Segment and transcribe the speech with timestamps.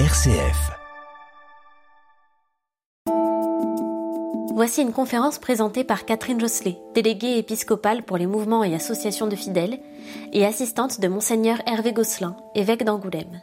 [0.00, 0.72] RCF.
[4.56, 9.36] Voici une conférence présentée par Catherine Josselet, déléguée épiscopale pour les mouvements et associations de
[9.36, 9.78] fidèles
[10.32, 13.40] et assistante de Monseigneur Hervé Gosselin, évêque d'Angoulême.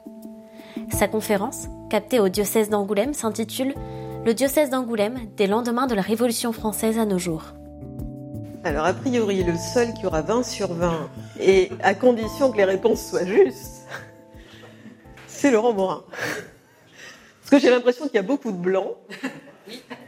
[0.91, 3.73] Sa conférence, captée au diocèse d'Angoulême, s'intitule
[4.25, 7.53] Le diocèse d'Angoulême des lendemains de la Révolution française à nos jours.
[8.65, 11.09] Alors, a priori, le seul qui aura 20 sur 20,
[11.39, 13.80] et à condition que les réponses soient justes,
[15.41, 16.03] c'est Laurent Morin.
[17.41, 18.95] Parce que j'ai l'impression qu'il y a beaucoup de blancs.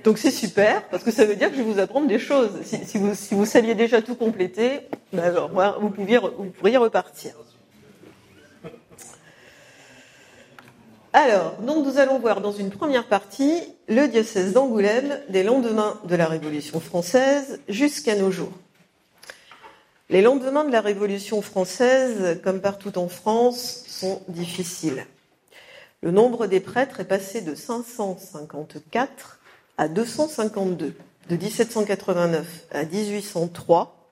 [0.04, 2.52] Donc c'est super, parce que ça veut dire que je vous apprendre des choses.
[2.64, 5.50] Si, vous, si vous, saviez déjà tout compléter, ben alors,
[5.80, 7.34] vous, pouviez, vous pourriez repartir.
[11.14, 16.16] Alors, donc nous allons voir dans une première partie le diocèse d'Angoulême des lendemains de
[16.16, 18.54] la Révolution française jusqu'à nos jours.
[20.10, 25.06] Les lendemains de la Révolution française, comme partout en France, sont difficiles.
[26.04, 29.40] Le nombre des prêtres est passé de 554
[29.78, 30.96] à 252,
[31.30, 34.12] de 1789 à 1803,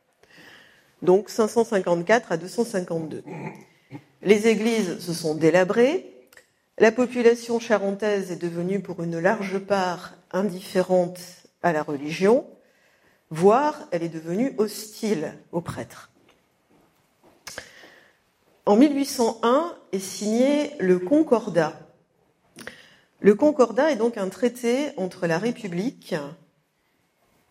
[1.01, 3.25] donc 554 à 252.
[4.21, 6.29] Les églises se sont délabrées,
[6.77, 11.19] la population charentaise est devenue pour une large part indifférente
[11.61, 12.47] à la religion,
[13.31, 16.09] voire elle est devenue hostile aux prêtres.
[18.65, 21.79] En 1801 est signé le Concordat.
[23.19, 26.15] Le Concordat est donc un traité entre la République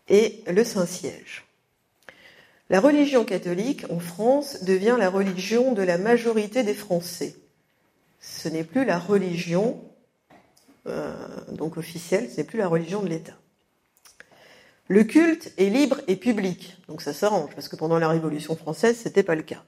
[0.09, 1.45] et le Saint-Siège.
[2.69, 7.35] La religion catholique en France devient la religion de la majorité des Français.
[8.21, 9.81] Ce n'est plus la religion
[10.87, 11.13] euh,
[11.75, 13.35] officielle, ce n'est plus la religion de l'État.
[14.87, 18.99] Le culte est libre et public, donc ça s'arrange parce que pendant la Révolution française,
[18.99, 19.63] ce n'était pas le cas.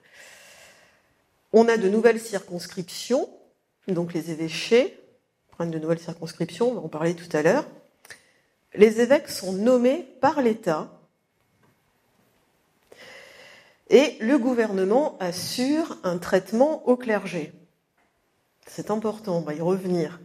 [1.53, 3.29] On a de nouvelles circonscriptions,
[3.87, 4.99] donc les évêchés
[5.51, 7.65] prennent de nouvelles circonscriptions, on va en parler tout à l'heure.
[8.73, 10.89] Les évêques sont nommés par l'État
[13.91, 17.53] et le gouvernement assure un traitement au clergé.
[18.65, 20.19] C'est important, on va y revenir,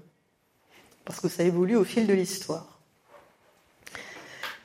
[1.05, 2.81] parce que ça évolue au fil de l'histoire.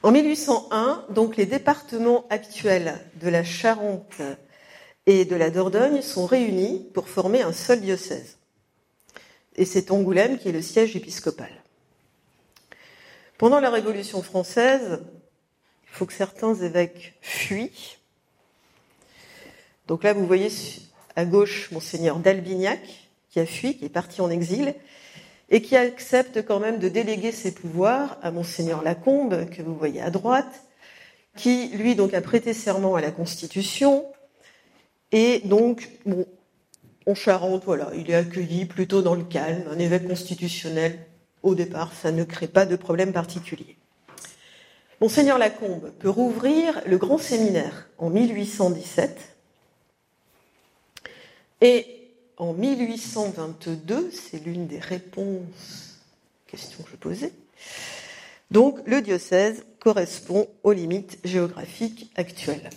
[0.01, 4.21] En 1801, donc les départements actuels de la Charente
[5.05, 8.37] et de la Dordogne sont réunis pour former un seul diocèse.
[9.55, 11.51] Et c'est Angoulême qui est le siège épiscopal.
[13.37, 15.01] Pendant la Révolution française,
[15.83, 17.97] il faut que certains évêques fuient.
[19.87, 20.49] Donc là, vous voyez
[21.15, 22.79] à gauche monseigneur d'Albignac,
[23.29, 24.73] qui a fui, qui est parti en exil,
[25.49, 30.01] et qui accepte quand même de déléguer ses pouvoirs à monseigneur Lacombe, que vous voyez
[30.01, 30.63] à droite,
[31.35, 34.05] qui, lui, donc, a prêté serment à la Constitution,
[35.13, 36.25] et donc, bon,
[37.05, 41.05] en Charente, voilà, il est accueilli plutôt dans le calme, un évêque constitutionnel.
[41.43, 43.77] Au départ, ça ne crée pas de problème particulier.
[45.01, 49.19] Monseigneur Lacombe peut rouvrir le grand séminaire en 1817
[51.61, 51.85] et
[52.37, 55.99] en 1822, c'est l'une des réponses
[56.47, 57.33] aux questions que je posais,
[58.49, 62.69] donc le diocèse correspond aux limites géographiques actuelles.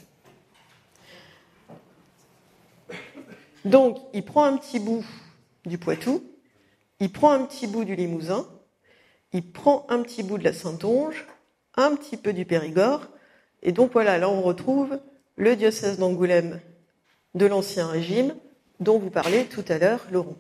[3.67, 5.05] Donc, il prend un petit bout
[5.65, 6.23] du Poitou,
[7.01, 8.47] il prend un petit bout du Limousin,
[9.33, 11.27] il prend un petit bout de la Saintonge,
[11.75, 13.09] un petit peu du Périgord,
[13.65, 15.01] et donc voilà, là on retrouve
[15.35, 16.61] le diocèse d'Angoulême
[17.35, 18.37] de l'Ancien Régime,
[18.79, 20.37] dont vous parlez tout à l'heure, Laurent.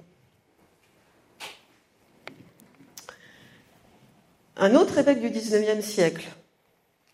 [4.56, 6.28] Un autre évêque du XIXe siècle,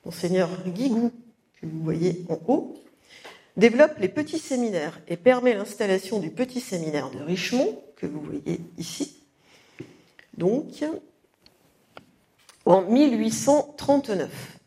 [0.04, 1.10] Monseigneur Guigou,
[1.58, 2.76] que vous voyez en haut,
[3.56, 8.60] développe les petits séminaires et permet l'installation du petit séminaire de Richemont, que vous voyez
[8.78, 9.16] ici.
[10.36, 10.84] Donc,
[12.64, 14.58] en 1839.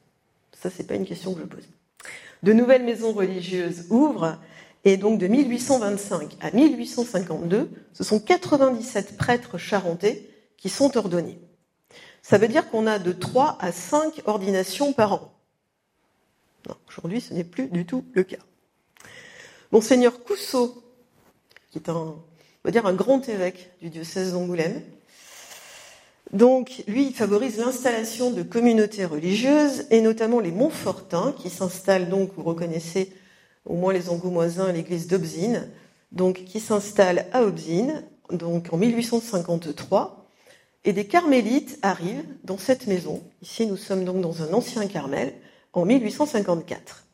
[0.61, 1.67] Ça, c'est pas une question que je pose.
[2.43, 4.37] De nouvelles maisons religieuses ouvrent,
[4.83, 11.39] et donc de 1825 à 1852, ce sont 97 prêtres charentais qui sont ordonnés.
[12.21, 15.31] Ça veut dire qu'on a de 3 à 5 ordinations par an.
[16.87, 18.37] Aujourd'hui, ce n'est plus du tout le cas.
[19.71, 20.83] Monseigneur Cousseau,
[21.71, 24.81] qui est un, grand évêque du diocèse d'Angoulême.
[26.31, 32.31] Donc, lui, il favorise l'installation de communautés religieuses, et notamment les Montfortins, qui s'installent donc,
[32.35, 33.11] vous reconnaissez
[33.65, 35.69] au moins les Angoumoisins, l'église d'Aubzine,
[36.11, 40.25] donc qui s'installe à Aubzine, donc en 1853,
[40.83, 43.23] et des carmélites arrivent dans cette maison.
[43.41, 45.33] Ici, nous sommes donc dans un ancien Carmel,
[45.73, 47.04] en 1854.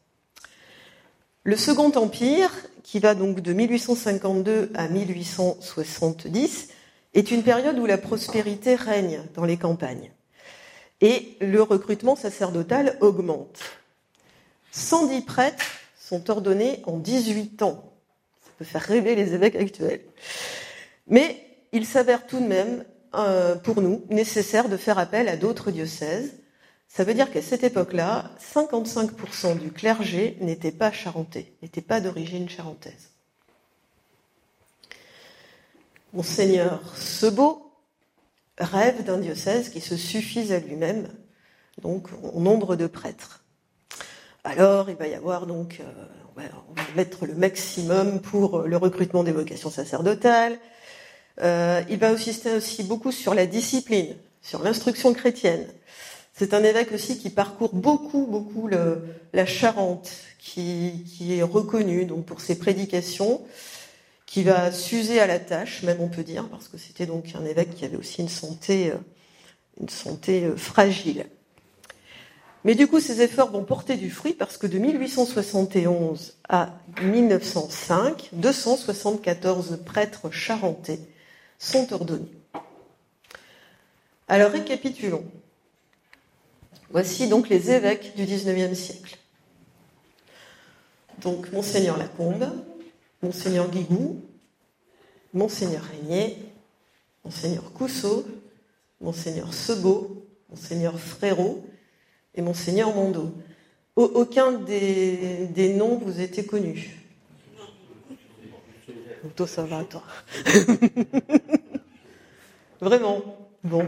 [1.43, 2.51] Le Second Empire,
[2.83, 6.67] qui va donc de 1852 à 1870,
[7.15, 10.11] est une période où la prospérité règne dans les campagnes
[11.01, 13.59] et le recrutement sacerdotal augmente.
[14.71, 15.65] 110 prêtres
[15.99, 17.91] sont ordonnés en 18 ans.
[18.43, 20.01] Ça peut faire rêver les évêques actuels.
[21.07, 22.85] Mais il s'avère tout de même,
[23.15, 26.33] euh, pour nous, nécessaire de faire appel à d'autres diocèses.
[26.93, 32.49] Ça veut dire qu'à cette époque-là, 55% du clergé n'était pas charentais, n'était pas d'origine
[32.49, 33.11] charentaise.
[36.11, 37.71] Monseigneur Sebeau
[38.57, 41.07] rêve d'un diocèse qui se suffise à lui-même,
[41.81, 43.45] donc en nombre de prêtres.
[44.43, 46.05] Alors, il va y avoir donc, euh,
[46.35, 46.41] on
[46.73, 50.59] va mettre le maximum pour le recrutement des vocations sacerdotales.
[51.41, 55.65] Euh, il va insister aussi beaucoup sur la discipline, sur l'instruction chrétienne.
[56.41, 62.25] C'est un évêque aussi qui parcourt beaucoup, beaucoup la Charente, qui, qui, est reconnu donc
[62.25, 63.43] pour ses prédications
[64.25, 67.45] qui va s'user à la tâche, même on peut dire, parce que c'était donc un
[67.45, 68.95] évêque qui avait aussi une santé, euh,
[69.79, 71.27] une santé euh, fragile.
[72.63, 76.73] Mais du coup, ces efforts vont porter du fruit parce que de 1871 à
[77.03, 81.01] 1905, 274 prêtres charentais
[81.59, 82.31] sont ordonnés.
[84.27, 85.23] Alors récapitulons.
[86.91, 89.17] Voici donc les évêques du XIXe siècle.
[91.21, 92.45] Donc Monseigneur Lacombe,
[93.21, 94.21] Monseigneur Guigou,
[95.33, 96.37] Monseigneur Régnier,
[97.23, 98.25] Monseigneur Cousseau,
[98.99, 101.65] Monseigneur Sebeau, Monseigneur Frérot
[102.35, 103.31] et Monseigneur Mondo.
[103.95, 106.97] Aucun des, des noms vous était connu.
[109.35, 109.65] Toi, ça.
[112.81, 113.21] Vraiment.
[113.63, 113.85] Bon.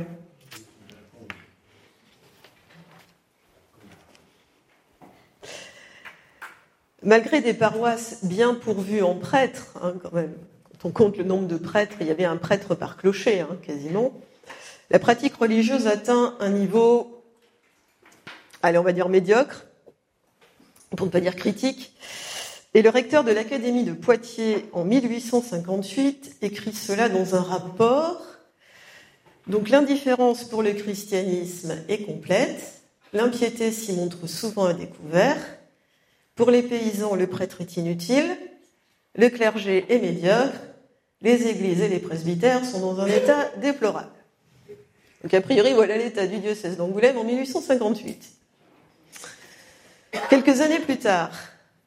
[7.03, 10.33] Malgré des paroisses bien pourvues en prêtres, hein, quand même,
[10.71, 13.57] quand on compte le nombre de prêtres, il y avait un prêtre par clocher, hein,
[13.61, 14.13] quasiment,
[14.89, 17.23] la pratique religieuse atteint un niveau,
[18.61, 19.65] allez, on va dire médiocre,
[20.95, 21.95] pour ne pas dire critique,
[22.73, 28.21] et le recteur de l'Académie de Poitiers, en 1858, écrit cela dans un rapport.
[29.45, 32.81] Donc l'indifférence pour le christianisme est complète,
[33.13, 35.37] l'impiété s'y montre souvent à découvert,
[36.35, 38.37] pour les paysans, le prêtre est inutile,
[39.15, 40.59] le clergé est médiocre,
[41.21, 44.11] les églises et les presbytères sont dans un état déplorable.
[45.21, 48.31] Donc a priori, voilà l'état du diocèse d'Angoulême en 1858.
[50.29, 51.31] Quelques années plus tard,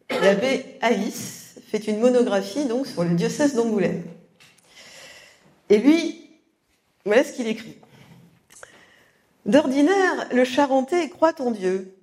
[0.08, 4.04] l'abbé Haïs fait une monographie donc sur le diocèse d'Angoulême.
[5.68, 6.30] Et lui,
[7.04, 7.76] voilà ce qu'il écrit.
[9.44, 11.95] D'ordinaire, le Charentais croit en Dieu,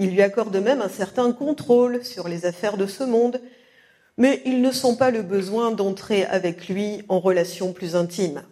[0.00, 3.40] il lui accorde même un certain contrôle sur les affaires de ce monde,
[4.16, 8.42] mais il ne sent pas le besoin d'entrer avec lui en relation plus intime.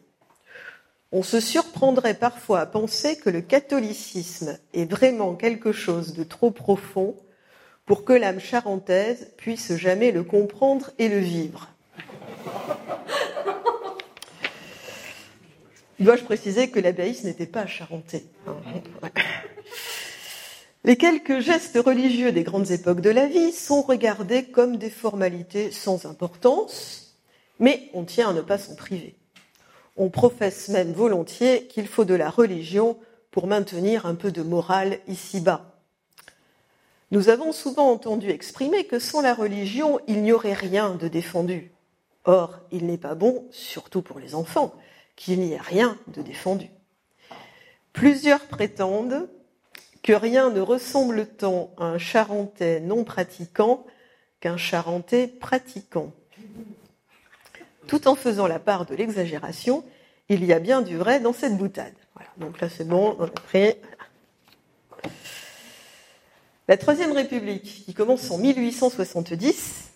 [1.11, 6.51] On se surprendrait parfois à penser que le catholicisme est vraiment quelque chose de trop
[6.51, 7.17] profond
[7.87, 11.71] pour que l'âme charentaise puisse jamais le comprendre et le vivre.
[15.99, 18.25] Dois-je préciser que l'abbaye n'était pas charentais
[20.89, 25.71] les quelques gestes religieux des grandes époques de la vie sont regardés comme des formalités
[25.71, 27.15] sans importance,
[27.59, 29.15] mais on tient à ne pas s'en priver.
[29.99, 32.97] On professe même volontiers qu'il faut de la religion
[33.31, 35.79] pour maintenir un peu de morale ici-bas.
[37.11, 41.71] Nous avons souvent entendu exprimer que sans la religion, il n'y aurait rien de défendu.
[42.25, 44.75] Or, il n'est pas bon, surtout pour les enfants,
[45.17, 46.71] qu'il n'y ait rien de défendu.
[47.93, 49.29] Plusieurs prétendent
[50.03, 53.85] que rien ne ressemble tant à un charentais non pratiquant
[54.41, 56.13] qu'un charentais pratiquant.
[57.87, 59.85] Tout en faisant la part de l'exagération,
[60.29, 61.95] il y a bien du vrai dans cette boutade.
[62.37, 63.29] Donc là c'est bon, on
[66.69, 69.89] La Troisième République, qui commence en 1870,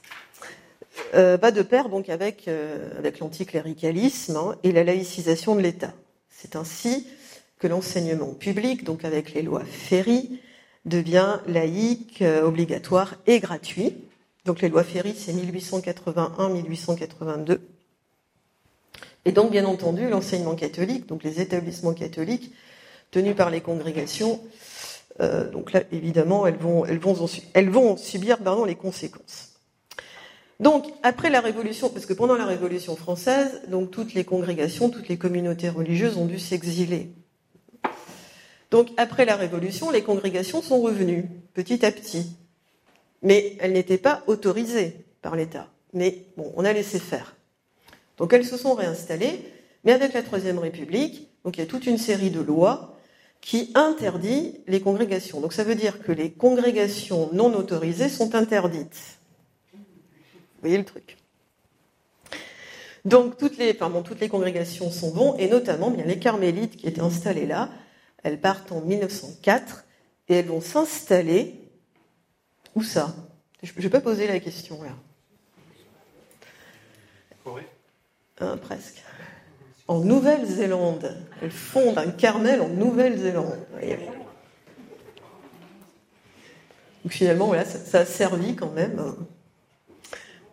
[1.14, 5.92] euh, va de pair donc avec, euh, avec l'anticléricalisme hein, et la laïcisation de l'État.
[6.30, 7.06] C'est ainsi
[7.62, 10.40] que l'enseignement public, donc avec les lois Ferry,
[10.84, 13.94] devient laïque, euh, obligatoire et gratuit.
[14.44, 17.60] Donc les lois Ferry, c'est 1881-1882.
[19.24, 22.50] Et donc, bien entendu, l'enseignement catholique, donc les établissements catholiques
[23.12, 24.40] tenus par les congrégations,
[25.20, 27.14] euh, donc là, évidemment, elles vont, elles vont,
[27.54, 29.50] elles vont subir pardon, les conséquences.
[30.58, 35.06] Donc, après la Révolution, parce que pendant la Révolution française, donc toutes les congrégations, toutes
[35.06, 37.12] les communautés religieuses ont dû s'exiler.
[38.72, 42.38] Donc après la Révolution, les congrégations sont revenues petit à petit.
[43.20, 45.68] Mais elles n'étaient pas autorisées par l'État.
[45.92, 47.36] Mais bon, on a laissé faire.
[48.16, 49.40] Donc elles se sont réinstallées,
[49.84, 52.96] Mais avec la Troisième République, donc il y a toute une série de lois
[53.42, 55.40] qui interdit les congrégations.
[55.40, 59.18] Donc ça veut dire que les congrégations non autorisées sont interdites.
[59.74, 59.80] Vous
[60.62, 61.18] voyez le truc
[63.04, 66.86] donc toutes les, pardon, toutes les congrégations sont bons, et notamment bien les carmélites qui
[66.86, 67.68] étaient installées là.
[68.22, 69.84] Elles partent en 1904
[70.28, 71.58] et elles vont s'installer.
[72.74, 73.14] Où ça?
[73.62, 74.90] Je ne vais pas poser la question là?
[77.44, 77.66] Corée
[78.40, 79.02] hein, Presque.
[79.88, 81.16] En Nouvelle-Zélande.
[81.42, 83.58] Elles fondent un Carmel en Nouvelle-Zélande.
[87.02, 89.12] Donc finalement, voilà, ça, ça, a servi quand même euh,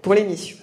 [0.02, 0.58] pour l'émission.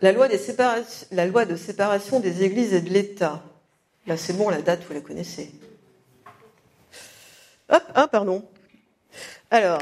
[0.00, 3.42] La loi, de séparation des églises et de l'État.
[4.06, 5.50] Là, c'est bon, la date, vous la connaissez.
[7.68, 8.44] Hop, ah, pardon.
[9.50, 9.80] Alors,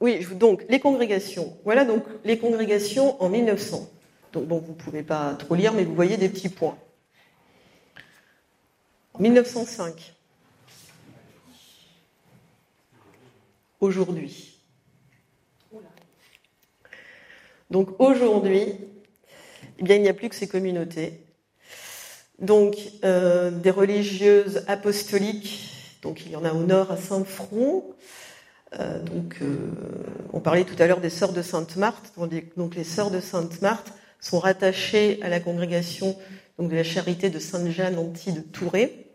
[0.00, 1.56] oui, donc, les congrégations.
[1.64, 3.90] Voilà donc les congrégations en 1900.
[4.32, 6.78] Donc, bon, vous ne pouvez pas trop lire, mais vous voyez des petits points.
[9.18, 10.14] 1905.
[13.80, 14.52] Aujourd'hui.
[17.70, 18.74] Donc aujourd'hui,
[19.78, 21.20] eh il n'y a plus que ces communautés.
[22.38, 27.84] Donc, euh, des religieuses apostoliques, donc il y en a au nord à Saint-Front.
[28.78, 29.56] Euh, donc, euh,
[30.32, 32.12] on parlait tout à l'heure des sœurs de Sainte-Marthe.
[32.56, 36.16] Donc, les sœurs de Sainte-Marthe sont rattachées à la congrégation
[36.58, 39.06] de la charité de Sainte-Jeanne Anti de Touré.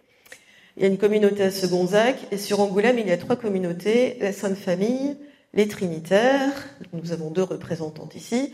[0.77, 4.18] Il y a une communauté à Segonzac, et sur Angoulême, il y a trois communautés
[4.22, 5.18] la Sainte Famille,
[5.53, 6.53] les Trinitaires,
[6.94, 8.53] nous avons deux représentantes ici,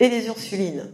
[0.00, 0.90] et les Ursulines.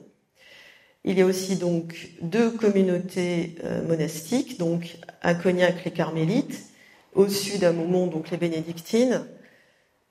[1.06, 6.62] Il y a aussi donc deux communautés euh, monastiques, donc à Cognac les Carmélites,
[7.14, 9.26] au sud à Maumont donc les Bénédictines,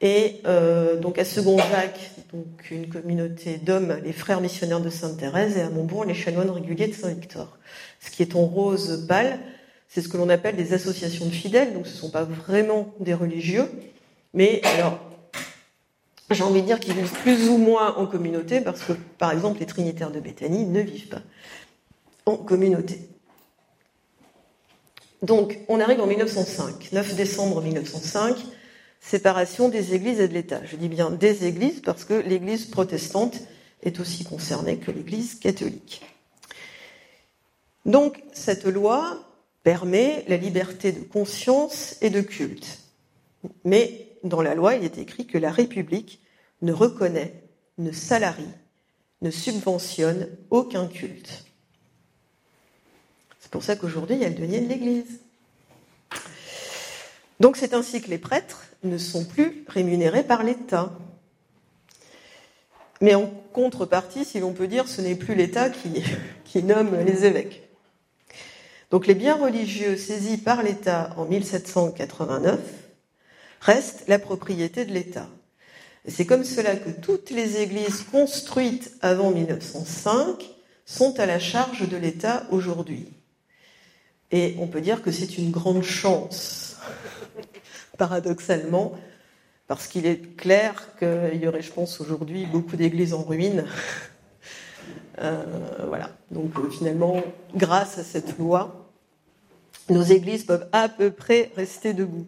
[0.01, 5.57] et euh, donc à Second-Jacques, donc une communauté d'hommes, les frères missionnaires de Sainte Thérèse,
[5.57, 7.57] et à Montbourg les chanoines réguliers de Saint-Victor.
[7.99, 9.39] Ce qui est en rose pâle,
[9.87, 12.93] c'est ce que l'on appelle des associations de fidèles, donc ce ne sont pas vraiment
[12.99, 13.65] des religieux,
[14.35, 14.99] mais alors
[16.33, 19.59] j'ai envie de dire qu'ils vivent plus ou moins en communauté, parce que, par exemple,
[19.59, 21.21] les trinitaires de Béthanie ne vivent pas
[22.25, 22.99] en communauté.
[25.21, 28.35] Donc, on arrive en 1905, 9 décembre 1905,
[28.99, 30.61] séparation des églises et de l'État.
[30.65, 33.39] Je dis bien des églises parce que l'église protestante
[33.83, 36.01] est aussi concernée que l'église catholique.
[37.85, 39.17] Donc, cette loi
[39.63, 42.79] permet la liberté de conscience et de culte.
[43.65, 46.21] Mais dans la loi, il est écrit que la République
[46.63, 47.43] ne reconnaît,
[47.77, 48.49] ne salarie,
[49.21, 51.45] ne subventionne aucun culte.
[53.39, 55.19] C'est pour ça qu'aujourd'hui, il y a le denier de l'Église.
[57.39, 60.93] Donc c'est ainsi que les prêtres ne sont plus rémunérés par l'État.
[63.01, 67.67] Mais en contrepartie, si l'on peut dire, ce n'est plus l'État qui, nomme les évêques.
[68.91, 72.59] Donc les biens religieux saisis par l'État en 1789
[73.59, 75.27] restent la propriété de l'État.
[76.05, 80.49] C'est comme cela que toutes les églises construites avant 1905
[80.85, 83.07] sont à la charge de l'État aujourd'hui.
[84.31, 86.77] Et on peut dire que c'est une grande chance,
[87.97, 88.93] paradoxalement,
[89.67, 93.65] parce qu'il est clair qu'il y aurait, je pense, aujourd'hui beaucoup d'églises en ruine.
[95.19, 95.43] Euh,
[95.87, 96.09] voilà.
[96.31, 97.21] Donc euh, finalement,
[97.55, 98.89] grâce à cette loi,
[99.87, 102.25] nos églises peuvent à peu près rester debout.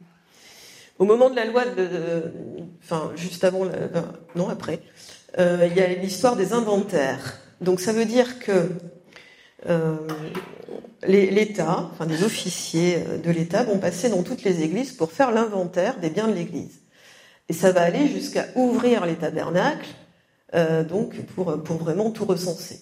[0.98, 2.32] Au moment de la loi, de,
[2.84, 3.66] enfin juste avant,
[4.36, 4.80] non après,
[5.38, 7.40] euh, il y a l'histoire des inventaires.
[7.62, 8.70] Donc ça veut dire que
[9.68, 9.98] euh,
[11.06, 16.00] l'État, enfin des officiers de l'État vont passer dans toutes les églises pour faire l'inventaire
[16.00, 16.82] des biens de l'Église.
[17.50, 19.90] Et ça va aller jusqu'à ouvrir les tabernacles,
[20.56, 22.80] euh, donc pour, vraiment tout recenser.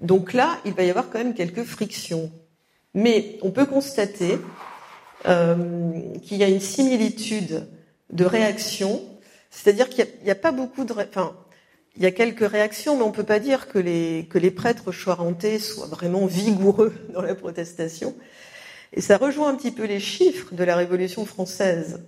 [0.00, 2.32] Donc là, il va y avoir quand même quelques frictions.
[2.94, 4.38] Mais on peut constater euh,
[5.24, 7.66] qu'il y a une similitude
[8.10, 9.02] de réaction,
[9.50, 11.36] c'est-à-dire qu'il n'y a, pas beaucoup de, enfin,
[11.96, 14.50] il y a quelques réactions, mais on ne peut pas dire que les, que les
[14.50, 18.14] prêtres choirentais soient vraiment vigoureux dans la protestation.
[18.92, 22.02] Et ça rejoint un petit peu les chiffres de la Révolution française.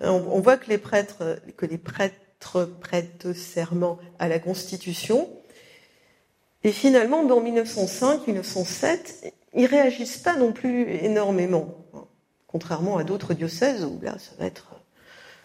[0.00, 2.14] On, on voit que les prêtres, que les prêtres
[2.80, 5.28] prêtent serment à la Constitution.
[6.64, 11.74] Et finalement, dans 1905, 1907, ils réagissent pas non plus énormément
[12.48, 14.66] contrairement à d'autres diocèses où là, ça va être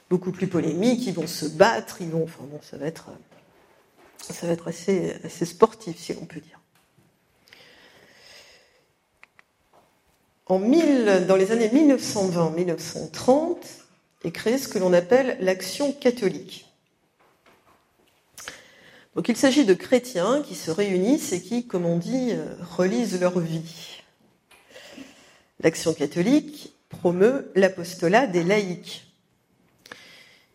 [0.09, 3.09] beaucoup plus polémique, ils vont se battre, ils vont, enfin bon, ça va être,
[4.17, 6.59] ça va être assez, assez sportif, si l'on peut dire.
[10.47, 13.57] En dans les années 1920-1930
[14.23, 16.69] est créé ce que l'on appelle l'action catholique.
[19.15, 23.19] Donc il s'agit de chrétiens qui se réunissent et qui, comme on dit, euh, relisent
[23.19, 24.01] leur vie.
[25.59, 29.05] L'Action catholique promeut l'apostolat des laïcs.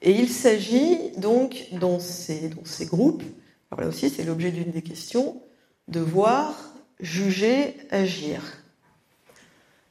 [0.01, 2.51] Et il s'agit donc dans ces,
[2.83, 3.23] groupes,
[3.71, 5.43] alors là aussi c'est l'objet d'une des questions,
[5.89, 6.55] de voir,
[7.01, 8.43] juger, agir.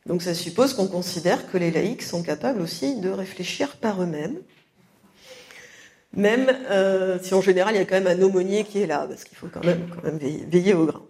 [0.06, 4.38] Donc ça suppose qu'on considère que les laïcs sont capables aussi de réfléchir par eux-mêmes,
[6.14, 9.06] même euh, si en général il y a quand même un aumônier qui est là,
[9.08, 11.04] parce qu'il faut quand même, quand même veiller, au grain.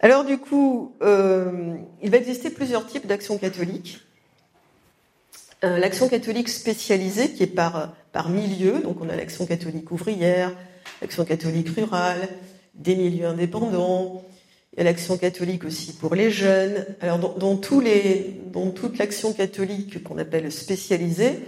[0.00, 4.00] Alors du coup, euh, il va exister plusieurs types d'actions catholiques.
[5.64, 10.52] Euh, l'action catholique spécialisée qui est par, par milieu, donc on a l'action catholique ouvrière,
[11.00, 12.28] l'action catholique rurale,
[12.74, 14.22] des milieux indépendants,
[14.72, 16.84] il y a l'action catholique aussi pour les jeunes.
[17.00, 21.38] Alors dans, toute l'action catholique qu'on appelle spécialisée,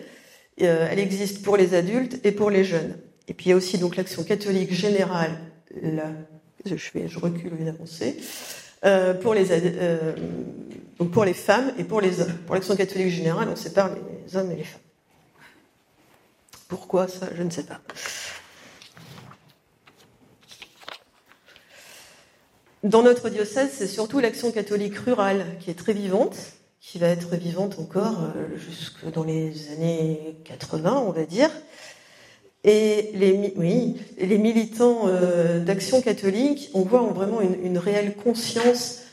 [0.62, 2.96] euh, elle existe pour les adultes et pour les jeunes.
[3.28, 5.32] Et puis il y a aussi donc l'action catholique générale,
[5.82, 6.12] là,
[6.64, 8.16] je, fais, je recule une avancée,
[8.84, 10.14] euh, pour les euh,
[11.12, 12.32] pour les femmes et pour les hommes.
[12.46, 14.80] Pour l'action catholique générale, on sépare les hommes et les femmes.
[16.68, 17.80] Pourquoi ça Je ne sais pas.
[22.82, 26.36] Dans notre diocèse, c'est surtout l'action catholique rurale qui est très vivante,
[26.80, 31.50] qui va être vivante encore euh, jusque dans les années 80, on va dire.
[32.66, 39.04] Et les, oui, les militants euh, d'action catholique, on voit vraiment une, réelle conscience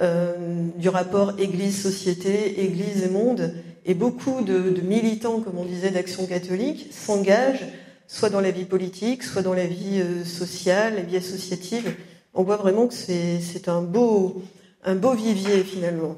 [0.00, 3.52] euh, du rapport Église-société, Église et monde.
[3.84, 7.66] Et beaucoup de, militants, comme on disait, d'action catholique s'engagent
[8.06, 11.94] soit dans la vie politique, soit dans la vie sociale, la vie associative
[12.34, 14.42] on voit vraiment que c'est un beau,
[14.84, 16.16] un beau vivier finalement.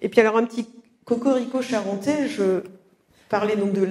[0.00, 0.66] Et puis alors un petit
[1.04, 2.62] cocorico charentais, je
[3.32, 3.88] parlais donc de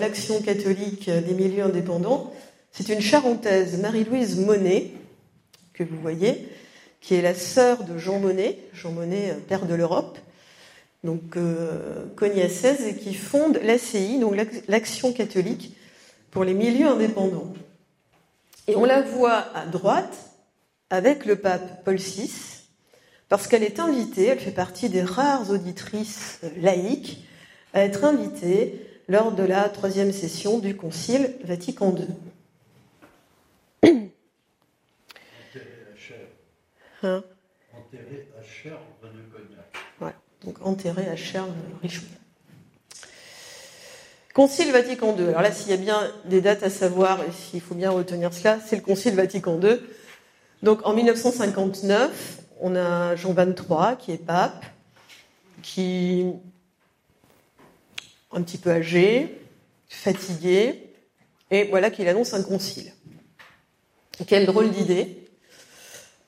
[0.00, 2.32] l'action catholique des milieux indépendants.
[2.72, 4.92] C'est une charentaise, Marie-Louise Monet,
[5.74, 6.48] que vous voyez,
[7.02, 10.18] qui est la sœur de Jean Monnet, Jean Monnet, euh, père de l'Europe,
[11.04, 14.34] donc euh, et qui fonde l'ACI, donc
[14.66, 15.76] l'Action catholique
[16.30, 17.52] pour les milieux indépendants.
[18.66, 20.16] Et on la voit à droite,
[20.88, 22.32] avec le pape Paul VI,
[23.28, 27.26] parce qu'elle est invitée, elle fait partie des rares auditrices laïques
[27.72, 32.06] à être invitée lors de la troisième session du Concile Vatican II.
[37.02, 37.24] Hein?
[37.74, 39.72] Enterré à Cherves de Cognac.
[39.98, 41.50] Voilà, donc enterré à Cherves
[41.82, 42.08] Richelieu.
[44.34, 45.28] Concile Vatican II.
[45.28, 48.34] Alors là, s'il y a bien des dates à savoir et s'il faut bien retenir
[48.34, 49.78] cela, c'est le Concile Vatican II
[50.62, 54.64] donc en 1959, on a Jean XXIII qui est pape,
[55.62, 56.26] qui
[58.32, 59.40] un petit peu âgé,
[59.88, 60.92] fatigué,
[61.50, 62.92] et voilà qu'il annonce un concile.
[64.26, 65.26] Quelle drôle d'idée.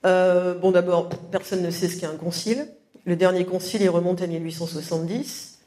[0.04, 2.66] Euh, bon, d'abord, personne ne sait ce qu'est un concile.
[3.04, 5.58] Le dernier concile, il remonte à 1870.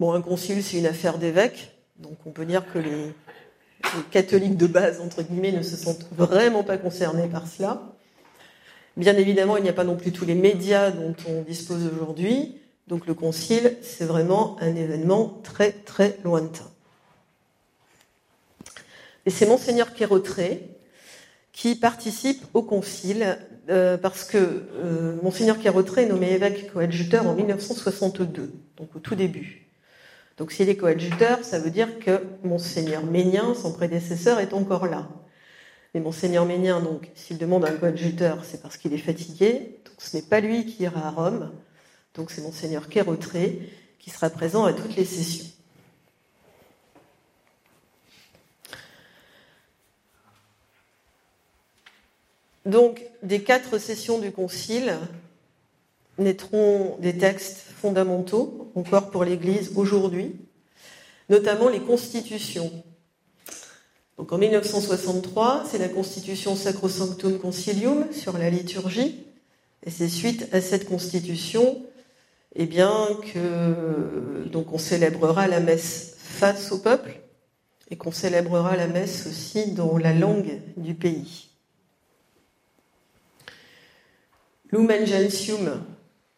[0.00, 3.12] Bon, un concile, c'est une affaire d'évêque, donc on peut dire que les,
[3.84, 7.82] les catholiques de base, entre guillemets, ne se sentent vraiment pas concernés par cela.
[8.96, 12.59] Bien évidemment, il n'y a pas non plus tous les médias dont on dispose aujourd'hui.
[12.90, 16.68] Donc le concile, c'est vraiment un événement très très lointain.
[19.24, 20.76] Et c'est monseigneur Quérotré
[21.52, 27.34] qui participe au concile euh, parce que euh, monseigneur Quérotré est nommé évêque coadjuteur en
[27.34, 29.68] 1962, donc au tout début.
[30.36, 35.08] Donc s'il est coadjuteur, ça veut dire que Monseigneur Ménien, son prédécesseur, est encore là.
[35.94, 39.78] Mais Monseigneur Ménien, donc, s'il demande un coadjuteur, c'est parce qu'il est fatigué.
[39.84, 41.52] Donc ce n'est pas lui qui ira à Rome.
[42.14, 45.46] Donc c'est Monseigneur Kérotré qui sera présent à toutes les sessions.
[52.66, 54.96] Donc, des quatre sessions du Concile,
[56.20, 60.36] naîtront des textes fondamentaux encore pour l'Église aujourd'hui,
[61.28, 62.70] notamment les constitutions.
[64.18, 69.24] Donc en 1963, c'est la constitution Sacrosanctum Concilium sur la liturgie,
[69.84, 71.82] et c'est suite à cette constitution,
[72.54, 77.20] eh bien que donc on célébrera la messe face au peuple
[77.90, 81.48] et qu'on célébrera la messe aussi dans la langue du pays.
[84.72, 85.82] Lumen Gentium,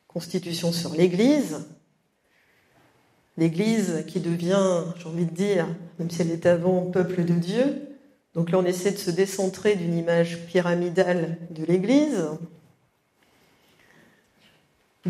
[0.08, 1.66] constitution sur l'Église.
[3.36, 5.66] L'Église qui devient, j'ai envie de dire,
[5.98, 7.82] même si elle est avant, peuple de Dieu.
[8.34, 12.26] Donc là, on essaie de se décentrer d'une image pyramidale de l'Église.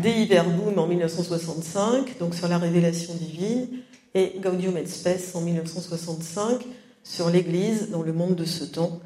[0.03, 3.69] Dei Verbum en 1965, donc sur la révélation divine,
[4.13, 6.61] et Gaudium et Spes en 1965
[7.05, 8.99] sur l'Église dans le monde de ce temps,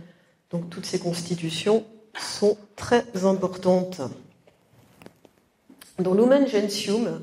[0.49, 1.85] Donc toutes ces constitutions
[2.19, 4.01] sont très importantes.
[5.99, 7.21] Dans Lumen Gentium,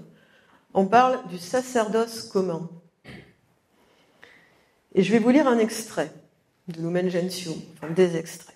[0.72, 2.70] on parle du sacerdoce commun.
[4.94, 6.12] Et je vais vous lire un extrait
[6.68, 8.53] de Lumen Gentium, enfin des extraits.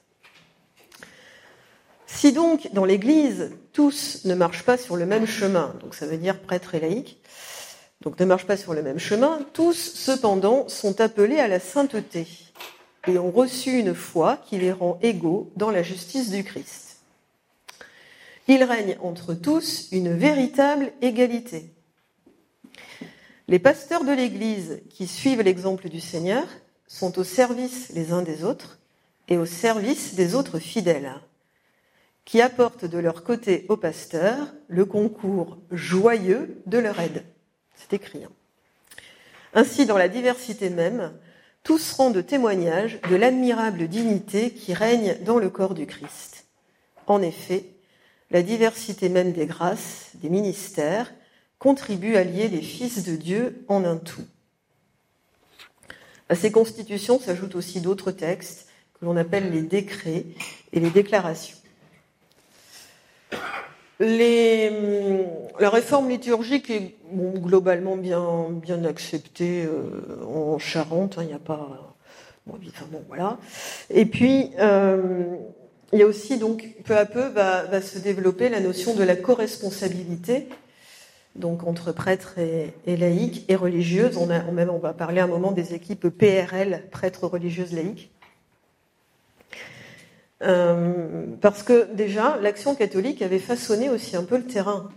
[2.10, 6.16] Si donc dans l'Église tous ne marchent pas sur le même chemin, donc ça veut
[6.16, 7.18] dire prêtre et laïcs,
[8.00, 12.26] donc ne marchent pas sur le même chemin, tous cependant sont appelés à la sainteté
[13.06, 16.96] et ont reçu une foi qui les rend égaux dans la justice du Christ.
[18.48, 21.70] Il règne entre tous une véritable égalité.
[23.48, 26.46] Les pasteurs de l'Église qui suivent l'exemple du Seigneur
[26.86, 28.78] sont au service les uns des autres
[29.28, 31.12] et au service des autres fidèles
[32.28, 37.24] qui apportent de leur côté aux pasteurs le concours joyeux de leur aide.
[37.74, 38.22] C'est écrit.
[38.22, 38.30] Hein.
[39.54, 41.14] Ainsi, dans la diversité même,
[41.62, 46.44] tous rendent témoignage de l'admirable dignité qui règne dans le corps du Christ.
[47.06, 47.64] En effet,
[48.30, 51.10] la diversité même des grâces, des ministères,
[51.58, 54.26] contribue à lier les fils de Dieu en un tout.
[56.28, 58.68] À ces constitutions s'ajoutent aussi d'autres textes
[59.00, 60.26] que l'on appelle les décrets
[60.74, 61.57] et les déclarations.
[64.00, 65.26] Hum,
[65.60, 71.18] la réforme liturgique est globalement bien, acceptée euh, en Charente.
[71.18, 71.88] Hein, il n'y a pas.
[73.90, 75.36] Et puis, euh,
[75.92, 80.48] y a aussi, donc, peu à peu, va, se développer la notion de la co-responsabilité,
[81.34, 84.16] donc entre prêtres et, et laïcs et religieuses.
[84.16, 88.10] On, même, on va parler un moment des équipes PRL, prêtres religieuses laïques.
[90.42, 94.88] Euh, parce que déjà, l'action catholique avait façonné aussi un peu le terrain.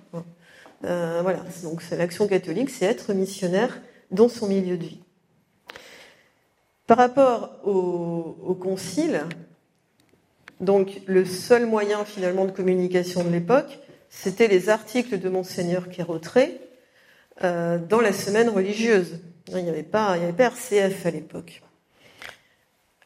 [0.86, 5.02] Euh, voilà, donc l'action catholique, c'est être missionnaire dans son milieu de vie.
[6.88, 9.22] Par rapport au, concile,
[10.60, 16.60] donc le seul moyen finalement de communication de l'époque, c'était les articles de Monseigneur Kérotré
[17.44, 19.20] euh, dans la semaine religieuse.
[19.48, 21.62] Il n'y avait pas, il avait pas RCF à l'époque.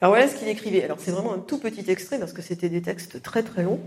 [0.05, 0.83] Alors voilà ce qu'il écrivait.
[0.83, 3.79] Alors c'est vraiment un tout petit extrait parce que c'était des textes très très longs.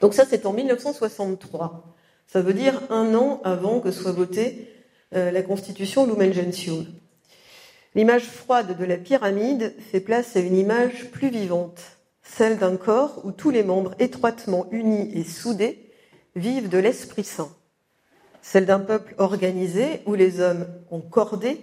[0.00, 1.94] Donc ça c'est en 1963.
[2.26, 4.68] Ça veut dire un an avant que soit votée
[5.14, 6.84] euh, la constitution Lumen Gentium.
[7.94, 11.80] L'image froide de la pyramide fait place à une image plus vivante,
[12.24, 15.92] celle d'un corps où tous les membres étroitement unis et soudés
[16.34, 17.52] vivent de l'Esprit Saint,
[18.42, 21.60] celle d'un peuple organisé où les hommes ont cordé,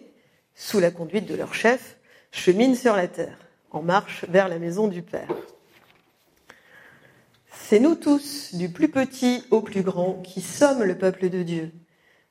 [0.56, 1.96] sous la conduite de leur chef,
[2.31, 3.37] chemine sur la terre,
[3.71, 5.33] en marche vers la maison du Père.
[7.69, 11.71] C'est nous tous, du plus petit au plus grand, qui sommes le peuple de Dieu.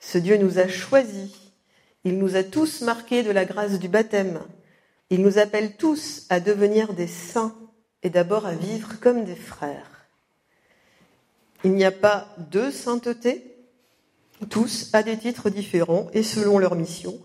[0.01, 1.53] Ce Dieu nous a choisis.
[2.05, 4.41] Il nous a tous marqués de la grâce du baptême.
[5.11, 7.55] Il nous appelle tous à devenir des saints
[8.03, 10.07] et d'abord à vivre comme des frères.
[11.65, 13.57] Il n'y a pas deux saintetés,
[14.49, 17.19] tous à des titres différents et selon leur mission,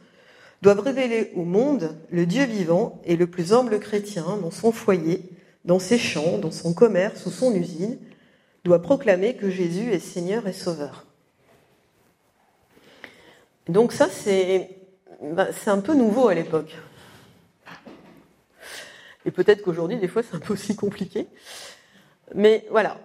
[0.62, 5.24] doivent révéler au monde le Dieu vivant et le plus humble chrétien dans son foyer,
[5.65, 7.97] dans ses champs, dans son commerce ou son usine,
[8.63, 11.08] doit proclamer que Jésus est Seigneur et Sauveur.
[13.67, 14.69] Donc ça, c'est
[15.21, 16.76] bah, un peu nouveau à l'époque.
[19.26, 21.28] Et peut-être qu'aujourd'hui, des fois, c'est un peu aussi compliqué.
[22.34, 22.97] Mais voilà,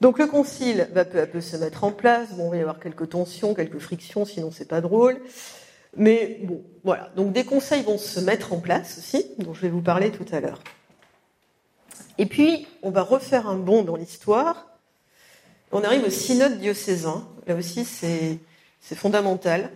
[0.00, 2.30] donc le concile va peu à peu se mettre en place.
[2.32, 5.20] Bon, il va y avoir quelques tensions, quelques frictions, sinon c'est pas drôle.
[5.96, 7.10] Mais bon, voilà.
[7.16, 10.26] Donc des conseils vont se mettre en place aussi, dont je vais vous parler tout
[10.32, 10.60] à l'heure.
[12.18, 14.66] Et puis, on va refaire un bond dans l'histoire.
[15.72, 17.26] On arrive au synode diocésain.
[17.46, 18.38] Là aussi, c'est
[18.94, 19.70] fondamental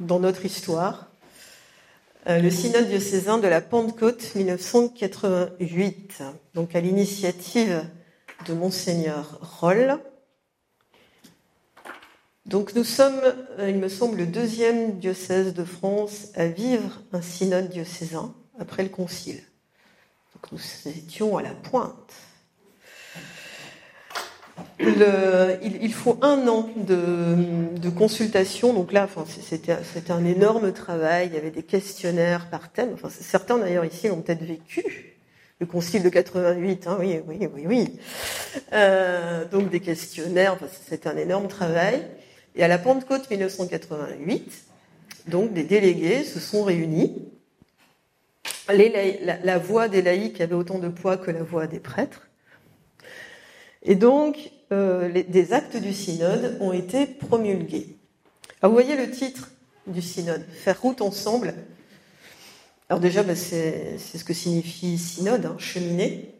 [0.00, 1.10] dans notre histoire.
[2.28, 6.22] Euh, le synode diocésain de la Pentecôte 1988,
[6.54, 7.84] donc à l'initiative
[8.46, 9.98] de Monseigneur Roll.
[12.46, 13.20] Donc nous sommes,
[13.58, 18.84] euh, il me semble, le deuxième diocèse de France à vivre un synode diocésain après
[18.84, 19.42] le Concile.
[20.34, 22.12] Donc nous étions à la pointe.
[24.78, 28.72] il, faut un an de, consultation.
[28.74, 31.28] Donc là, enfin, c'était, un énorme travail.
[31.28, 32.96] Il y avait des questionnaires par thème.
[33.08, 35.15] Certains d'ailleurs ici l'ont peut-être vécu
[35.58, 37.98] le concile de 88, hein, oui, oui, oui, oui.
[38.72, 42.06] Euh, donc des questionnaires, c'était un énorme travail.
[42.54, 44.52] Et à la Pentecôte 1988,
[45.28, 47.28] donc des délégués se sont réunis.
[48.68, 52.28] La, voix des laïcs avait autant de poids que la voix des prêtres.
[53.82, 57.96] Et donc, euh, des actes du synode ont été promulgués.
[58.60, 59.52] Alors, vous voyez le titre
[59.86, 61.54] du synode, Faire route ensemble
[62.88, 66.32] Alors déjà, bah, c'est ce que signifie synode, hein, cheminer.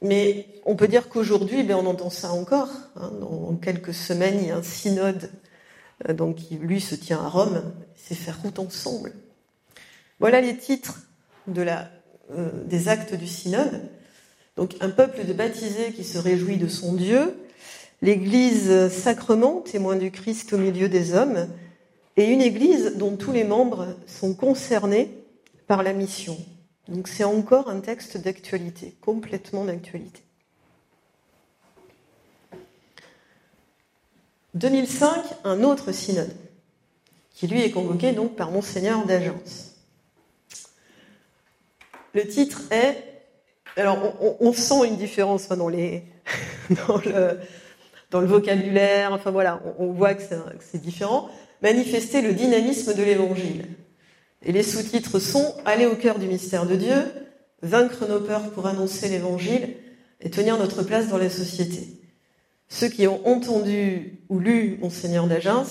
[0.00, 2.70] Mais on peut dire qu'aujourd'hui, ben, on entend ça encore.
[2.96, 3.10] Hein.
[3.20, 5.30] Dans quelques semaines, il y a un synode
[6.08, 7.62] euh, qui, lui, se tient à Rome.
[7.96, 9.12] C'est faire route ensemble.
[10.20, 11.00] Voilà les titres
[11.48, 13.82] euh, des actes du synode.
[14.56, 17.36] Donc un peuple de baptisés qui se réjouit de son Dieu,
[18.02, 21.48] l'Église sacrement, témoin du Christ au milieu des hommes,
[22.16, 25.15] et une Église dont tous les membres sont concernés
[25.66, 26.36] par la mission.
[26.88, 30.22] Donc c'est encore un texte d'actualité, complètement d'actualité.
[34.54, 36.34] 2005, un autre synode,
[37.34, 39.74] qui lui est convoqué donc par Monseigneur d'Agence.
[42.14, 42.96] Le titre est,
[43.76, 43.98] alors
[44.40, 45.50] on, sent une différence
[47.04, 47.38] le,
[48.10, 50.22] dans le vocabulaire, enfin voilà, on, voit que
[50.60, 51.28] c'est différent,
[51.60, 53.66] manifester le dynamisme de l'Évangile.
[54.42, 57.04] Et les sous-titres sont Aller au cœur du mystère de Dieu,
[57.62, 59.76] vaincre nos peurs pour annoncer l'Évangile
[60.20, 61.88] et tenir notre place dans la société.
[62.68, 65.66] Ceux qui ont entendu ou lu Monseigneur d'Agens,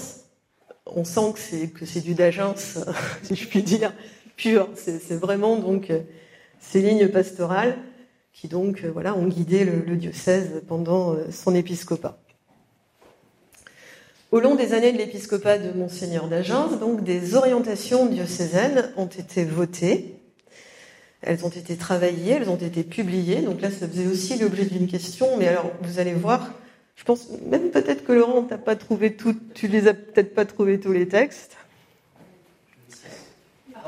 [0.86, 2.56] on sent que c'est que du d'Agens,
[3.24, 3.94] si je puis dire,
[4.36, 4.70] pur.
[4.76, 5.92] C'est vraiment donc
[6.60, 7.78] ces lignes pastorales
[8.34, 12.20] qui donc voilà ont guidé le, le diocèse pendant euh, son épiscopat.
[14.36, 19.46] Au long des années de l'épiscopat de Monseigneur d'Agens, donc des orientations diocésaines ont été
[19.46, 20.20] votées.
[21.22, 23.40] Elles ont été travaillées, elles ont été publiées.
[23.40, 25.38] Donc là, ça faisait aussi l'objet d'une question.
[25.38, 26.50] Mais alors, vous allez voir,
[26.98, 30.44] je pense même peut-être que Laurent, t'as pas trouvé tout, tu les as peut-être pas
[30.44, 31.56] trouvé tous les textes.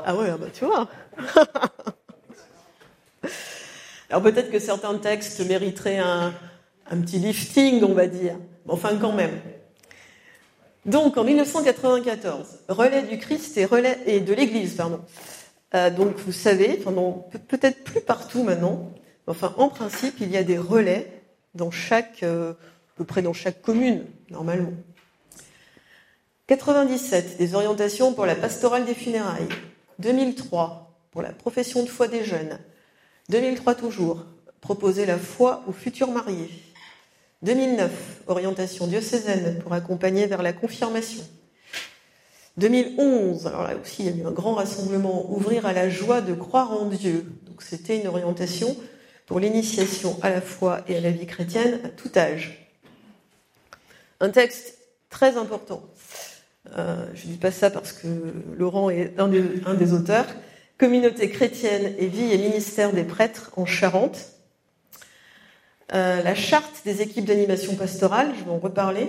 [0.02, 0.88] Ah ouais, ah bah tu vois.
[4.08, 6.32] alors peut-être que certains textes mériteraient un,
[6.90, 8.36] un petit lifting, on va dire.
[8.66, 9.32] Enfin, quand même.
[10.88, 15.00] Donc en 1994, relais du Christ et relais et de l'Église, pardon.
[15.74, 16.82] Euh, donc vous savez,
[17.48, 18.90] peut-être plus partout maintenant,
[19.26, 21.12] enfin en principe il y a des relais
[21.54, 22.56] dans chaque, euh, à
[22.96, 24.72] peu près dans chaque commune normalement.
[26.46, 29.48] 97, des orientations pour la pastorale des funérailles.
[29.98, 32.58] 2003, pour la profession de foi des jeunes.
[33.28, 34.24] 2003 toujours,
[34.62, 36.48] proposer la foi aux futurs mariés.
[37.42, 37.90] 2009,
[38.26, 41.22] orientation diocésaine pour accompagner vers la confirmation.
[42.56, 46.20] 2011, alors là aussi il y a eu un grand rassemblement, ouvrir à la joie
[46.20, 47.24] de croire en Dieu.
[47.46, 48.76] Donc c'était une orientation
[49.26, 52.68] pour l'initiation à la foi et à la vie chrétienne à tout âge.
[54.20, 55.82] Un texte très important.
[56.76, 58.08] Euh, je ne dis pas ça parce que
[58.56, 60.26] Laurent est un des, un des auteurs.
[60.76, 64.32] Communauté chrétienne et vie et ministère des prêtres en Charente,
[65.94, 69.08] euh, la charte des équipes d'animation pastorale, je vais en reparler.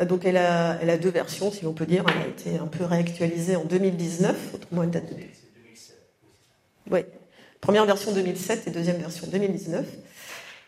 [0.00, 2.04] Euh, donc elle a, elle a deux versions, si l'on peut dire.
[2.08, 5.16] Elle a été un peu réactualisée en 2019, autrement elle date de...
[6.90, 7.00] Oui,
[7.60, 9.86] première version 2007 et deuxième version 2019.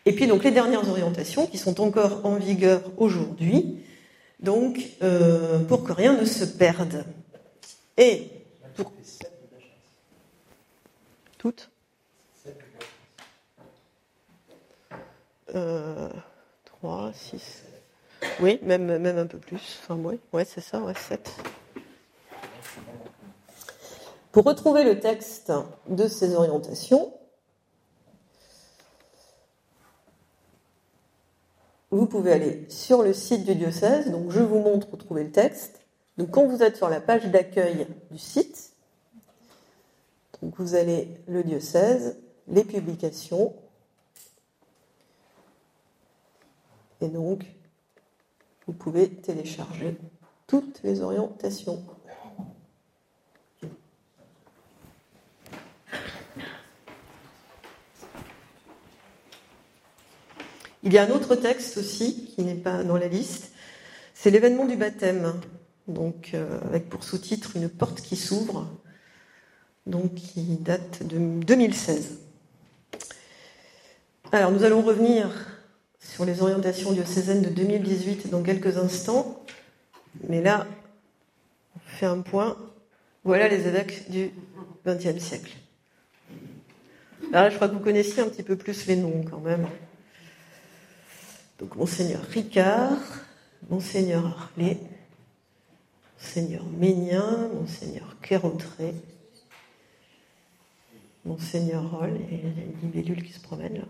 [0.05, 3.79] Et puis donc les dernières orientations qui sont encore en vigueur aujourd'hui,
[4.39, 7.05] donc euh, pour que rien ne se perde.
[7.97, 8.29] Et
[8.75, 8.91] pour...
[11.37, 11.69] toutes?
[16.65, 17.63] 3, 6.
[18.41, 19.79] Oui, même, même un peu plus.
[19.81, 21.31] Enfin, oui, ouais, c'est ça, ouais, 7.
[24.31, 25.51] Pour retrouver le texte
[25.87, 27.13] de ces orientations,
[31.91, 34.11] vous pouvez aller sur le site du diocèse.
[34.11, 35.79] Donc, je vous montre où trouver le texte.
[36.17, 38.73] Donc, quand vous êtes sur la page d'accueil du site,
[40.41, 43.55] vous allez le diocèse, les publications,
[47.01, 47.43] Et donc,
[48.67, 49.97] vous pouvez télécharger
[50.47, 51.83] toutes les orientations.
[60.83, 63.51] Il y a un autre texte aussi qui n'est pas dans la liste,
[64.13, 65.33] c'est l'événement du baptême,
[65.87, 68.67] donc euh, avec pour sous-titre une porte qui s'ouvre,
[69.87, 72.19] donc qui date de 2016.
[74.31, 75.54] Alors nous allons revenir
[76.05, 79.43] sur les orientations diocésaines de 2018 dans quelques instants.
[80.29, 80.67] Mais là,
[81.75, 82.57] on fait un point.
[83.23, 84.31] Voilà les évêques du
[84.85, 85.51] XXe siècle.
[87.31, 89.67] Là, je crois que vous connaissiez un petit peu plus les noms quand même.
[91.59, 92.97] Donc, Monseigneur Ricard,
[93.69, 94.77] Monseigneur Harley,
[96.19, 98.93] Monseigneur Ménien, Monseigneur Kérotré,
[101.25, 103.85] Monseigneur Roll, et il y a une libellule qui se promène là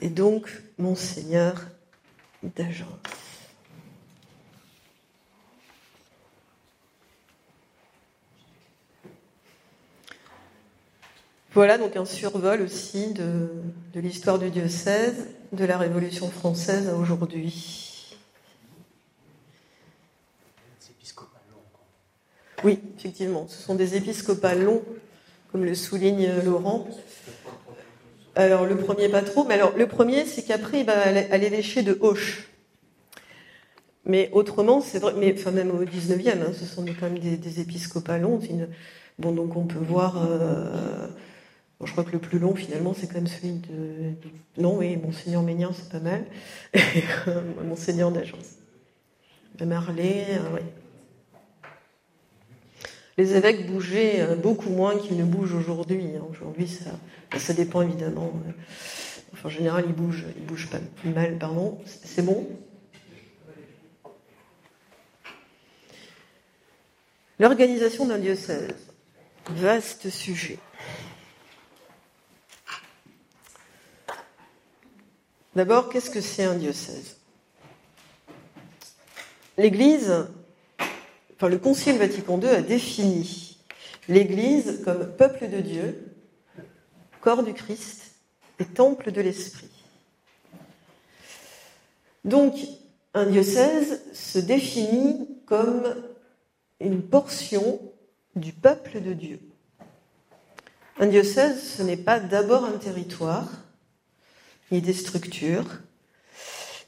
[0.00, 1.66] et donc Monseigneur
[2.42, 2.88] d'Agence.
[11.54, 13.48] Voilà donc un survol aussi de,
[13.96, 18.16] l'histoire du diocèse, de la Révolution française à aujourd'hui.
[22.64, 24.84] Oui, effectivement, ce sont des épiscopales longs,
[25.50, 26.88] comme le souligne Laurent.
[28.38, 31.82] Alors le premier pas trop, mais alors le premier c'est qu'après il va à l'évêché
[31.82, 32.46] de Auch.
[34.04, 37.36] Mais autrement, c'est vrai, mais enfin même au 19e, hein, ce sont quand même des,
[37.36, 38.40] des épiscopales longs.
[39.18, 40.24] Bon, donc on peut voir.
[40.24, 41.08] Euh,
[41.82, 44.14] je crois que le plus long finalement c'est quand même celui de.
[44.56, 46.24] Non, oui, Monseigneur Ménian, c'est pas mal.
[47.64, 48.54] Monseigneur d'Agence.
[49.60, 50.60] Marley, euh, oui
[53.18, 56.04] les évêques bougeaient euh, beaucoup moins qu'ils ne bougent aujourd'hui.
[56.16, 56.22] Hein.
[56.30, 58.32] Aujourd'hui, ça, dépend évidemment.
[58.46, 58.52] Euh,
[59.44, 61.78] en général, ils bougent, ils bougent pas mal, pardon.
[61.84, 62.48] C'est bon?
[67.40, 68.74] L'organisation d'un diocèse.
[69.50, 70.58] Vaste sujet.
[75.56, 77.16] D'abord, qu'est-ce que c'est un diocèse?
[79.56, 80.28] L'Église
[81.46, 83.58] le Concile Vatican II a défini
[84.08, 86.12] l'Église comme peuple de Dieu,
[87.20, 88.12] corps du Christ
[88.58, 89.70] et temple de l'Esprit.
[92.24, 92.54] Donc,
[93.14, 95.94] un diocèse se définit comme
[96.80, 97.80] une portion
[98.34, 99.40] du peuple de Dieu.
[100.98, 103.48] Un diocèse, ce n'est pas d'abord un territoire,
[104.70, 105.80] ni des structures,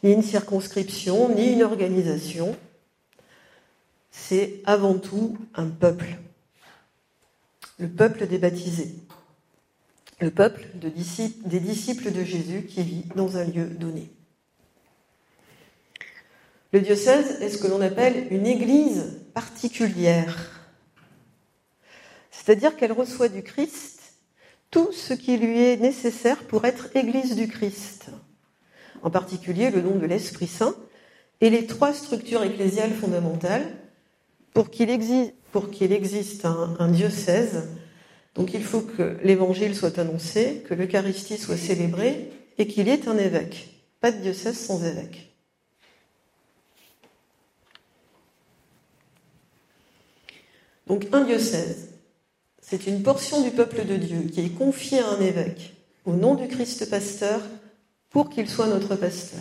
[0.03, 2.57] ni une circonscription, ni une organisation,
[4.11, 6.19] c'est avant tout un peuple.
[7.79, 8.95] Le peuple des baptisés.
[10.21, 10.91] Le peuple des
[11.61, 14.11] disciples de Jésus qui vit dans un lieu donné.
[16.73, 20.69] Le diocèse est ce que l'on appelle une église particulière.
[22.31, 24.01] C'est-à-dire qu'elle reçoit du Christ
[24.71, 28.07] tout ce qui lui est nécessaire pour être église du Christ.
[29.03, 30.75] En particulier le don de l'Esprit Saint
[31.41, 33.67] et les trois structures ecclésiales fondamentales
[34.53, 37.69] pour qu'il existe, un, diocèse,
[38.35, 43.09] donc il faut que l'évangile soit annoncé, que l'Eucharistie soit célébrée et qu'il y ait
[43.09, 43.69] un évêque.
[44.01, 45.35] Pas de diocèse sans évêque.
[50.87, 51.91] Donc un diocèse,
[52.61, 56.35] c'est une portion du peuple de Dieu qui est confiée à un évêque au nom
[56.35, 57.41] du Christ pasteur
[58.11, 59.41] pour qu'il soit notre pasteur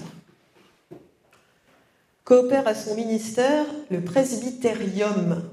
[2.29, 5.49] coopère à son ministère le presbyterium,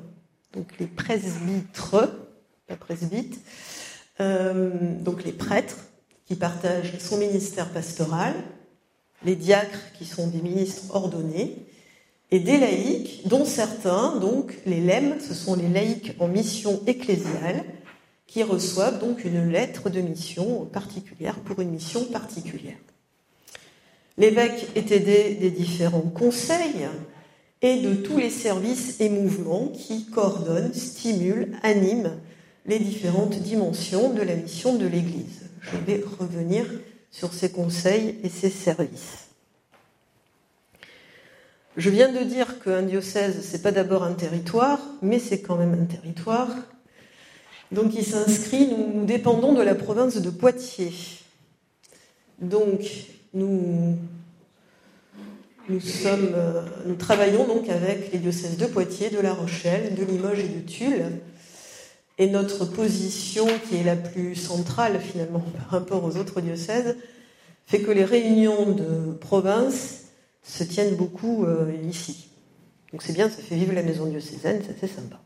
[0.53, 1.97] donc les presbytres,
[4.21, 5.79] euh, donc les prêtres
[6.27, 8.35] qui partagent son ministère pastoral,
[9.25, 11.67] les diacres qui sont des ministres ordonnés,
[12.31, 17.65] et des laïcs, dont certains, donc les lemmes, ce sont les laïcs en mission ecclésiale,
[18.27, 22.77] qui reçoivent donc une lettre de mission particulière pour une mission particulière.
[24.19, 26.89] L'évêque est aidé des différents conseils
[27.63, 32.17] et de tous les services et mouvements qui coordonnent, stimulent, animent
[32.65, 35.43] les différentes dimensions de la mission de l'Église.
[35.61, 36.67] Je vais revenir
[37.11, 39.27] sur ces conseils et ces services.
[41.77, 45.75] Je viens de dire qu'un diocèse, c'est pas d'abord un territoire, mais c'est quand même
[45.75, 46.49] un territoire.
[47.71, 50.95] Donc il s'inscrit, nous, nous dépendons de la province de Poitiers.
[52.41, 52.81] Donc
[53.37, 53.99] nous,
[55.71, 60.49] euh, nous travaillons donc avec les diocèses de Poitiers, de La Rochelle, de Limoges et
[60.49, 61.05] de Tulle.
[62.19, 66.97] Et notre position, qui est la plus centrale finalement par rapport aux autres diocèses,
[67.67, 70.05] fait que les réunions de province
[70.43, 72.29] se tiennent beaucoup euh, ici.
[72.93, 75.21] Donc c'est bien, ça fait vivre la maison diocésaine, c'est sympa.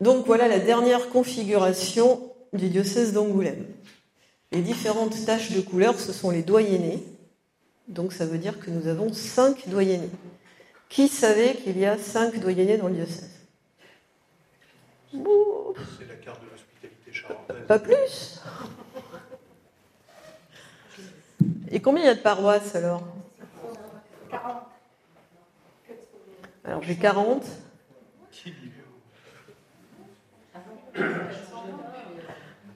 [0.00, 3.66] Donc voilà la dernière configuration du diocèse d'Angoulême.
[4.52, 7.02] Les différentes taches de couleur, ce sont les doyennés.
[7.88, 10.10] Donc ça veut dire que nous avons cinq doyennés.
[10.88, 13.30] Qui savait qu'il y a cinq doyennés dans le diocèse?
[15.10, 15.18] C'est
[16.08, 17.66] la carte de l'hospitalité charentaise.
[17.66, 18.40] Pas plus
[21.70, 23.02] Et combien il y a de paroisses alors?
[24.30, 24.62] 40.
[26.64, 27.44] Alors j'ai 40.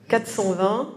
[0.09, 0.89] 420.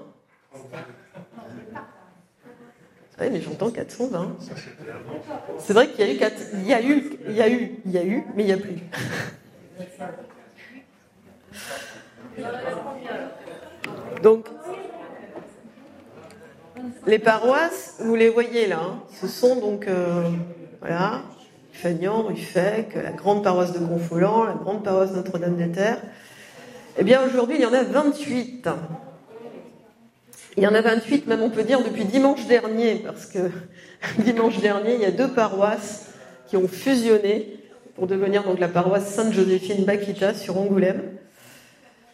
[3.18, 4.36] Oui, mais j'entends 420.
[5.58, 6.34] C'est vrai qu'il y a eu, 4...
[6.54, 8.52] il y a eu, il y a eu, il y a eu, mais il n'y
[8.52, 8.76] a plus.
[14.22, 14.46] Donc,
[17.06, 19.02] les paroisses, vous les voyez là, hein.
[19.20, 20.28] ce sont donc, euh,
[20.80, 21.22] voilà,
[21.72, 26.02] Fagnan, Ruffec, la grande paroisse de Confolant, la grande paroisse Notre-Dame-des-Terres.
[26.98, 28.68] Eh bien, aujourd'hui, il y en a 28.
[30.56, 33.50] Il y en a 28, même on peut dire depuis dimanche dernier, parce que
[34.18, 36.06] dimanche dernier, il y a deux paroisses
[36.46, 37.60] qui ont fusionné
[37.94, 41.02] pour devenir donc la paroisse Sainte-Joséphine Bakita sur Angoulême.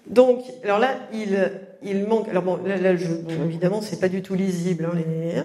[0.09, 1.53] Donc, alors là, il,
[1.85, 2.29] il manque.
[2.29, 3.07] Alors bon, là, je,
[3.45, 5.43] évidemment, c'est pas du tout lisible, hein, les,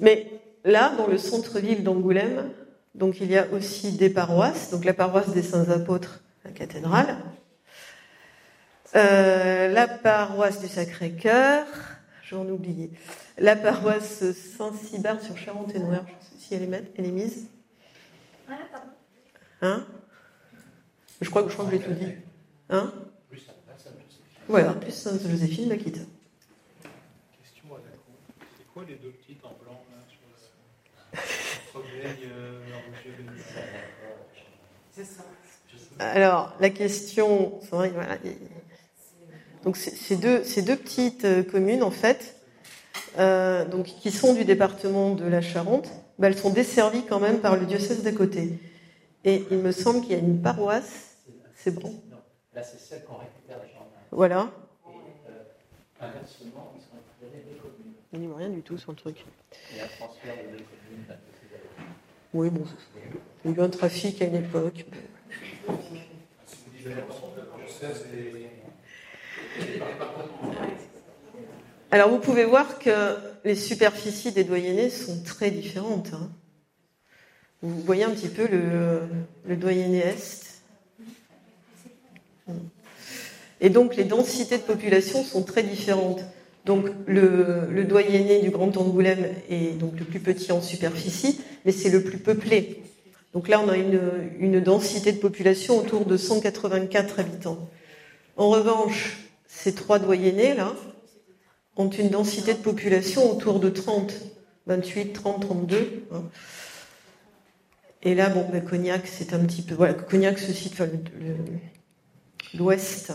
[0.00, 0.26] mais
[0.64, 2.50] là, dans le centre-ville d'Angoulême,
[2.94, 4.70] donc il y a aussi des paroisses.
[4.70, 7.16] Donc la paroisse des Saints Apôtres, la cathédrale,
[8.96, 11.66] euh, la paroisse du Sacré-Cœur,
[12.24, 12.90] j'en oublié,
[13.38, 17.48] la paroisse Saint-Cybard sur Charente-et-Noire, je sais si elle est, elle est mise.
[19.62, 19.86] Hein?
[21.20, 22.12] Je crois que je crois que j'ai tout dit.
[22.70, 22.92] Hein?
[24.48, 26.00] Voilà, plus Sainte-Joséphine Makita.
[27.42, 27.84] Question à la
[28.56, 30.20] C'est quoi les deux petites en blanc là sur
[34.92, 35.24] C'est ça.
[35.98, 38.16] Alors, la question, vrai, voilà,
[39.66, 42.36] donc ces deux, ces deux petites euh, communes, en fait,
[43.18, 45.88] euh, donc, qui sont du département de la Charente,
[46.20, 48.60] bah, elles sont desservies quand même par le diocèse d'à côté.
[49.24, 51.16] Et il me semble qu'il y a une paroisse,
[51.56, 52.18] c'est bon Non,
[52.54, 53.58] là c'est celle qu'on récupère
[54.12, 54.52] voilà.
[54.86, 54.90] Et
[55.30, 57.94] euh, inversement, ils sont récupérés des communes.
[58.12, 59.24] Il n'y a rien du tout sur le truc.
[59.72, 61.18] Il y a un transfert de deux communes
[62.34, 62.64] Oui, bon,
[63.44, 64.86] il y a eu un trafic à une époque.
[71.90, 76.10] Alors vous pouvez voir que les superficies des doyennés sont très différentes.
[76.12, 76.30] Hein.
[77.62, 80.62] Vous voyez un petit peu le, doyenné Est.
[83.60, 86.20] Et donc les densités de population sont très différentes.
[86.64, 91.90] Donc le, doyenné du Grand Angoulême est donc le plus petit en superficie, mais c'est
[91.90, 92.82] le plus peuplé.
[93.32, 97.68] Donc là, on a une, densité de population autour de 184 habitants.
[98.36, 99.25] En revanche,
[99.56, 100.74] ces trois doyennés là
[101.76, 104.12] ont une densité de population autour de 30,
[104.66, 106.06] 28, 30, 32.
[108.02, 109.74] Et là, bon, ben, Cognac, c'est un petit peu.
[109.74, 110.90] Voilà, Cognac se situe, enfin,
[112.54, 113.12] l'ouest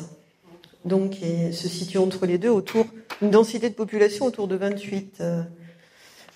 [0.83, 2.87] donc se situe entre les deux, autour
[3.21, 5.43] une densité de population autour de 28 euh,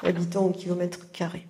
[0.03, 1.47] habitants au kilomètre carré.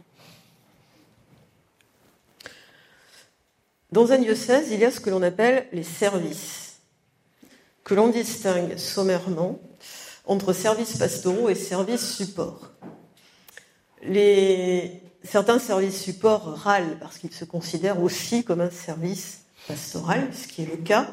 [3.92, 6.65] Dans un diocèse, il y a ce que l'on appelle les services,
[7.86, 9.62] que l'on distingue sommairement
[10.26, 12.74] entre services pastoraux et services supports.
[14.04, 15.02] Les...
[15.24, 20.64] Certains services supports râlent parce qu'ils se considèrent aussi comme un service pastoral, ce qui
[20.64, 21.08] est le cas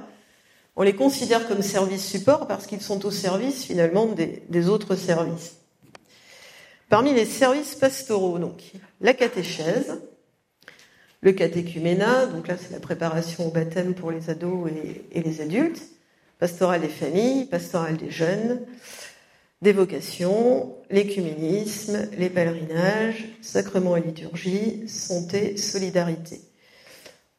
[0.77, 5.57] on les considère comme services support parce qu'ils sont au service finalement des, autres services.
[6.89, 8.63] Parmi les services pastoraux, donc,
[9.01, 10.01] la catéchèse,
[11.21, 14.71] le catéchuménat, donc là c'est la préparation au baptême pour les ados
[15.13, 15.83] et, les adultes,
[16.43, 18.63] pastoral des familles, pastoral des jeunes,
[19.61, 26.41] des vocations, l'écuménisme, les pèlerinages, sacrement et liturgie, santé, solidarité.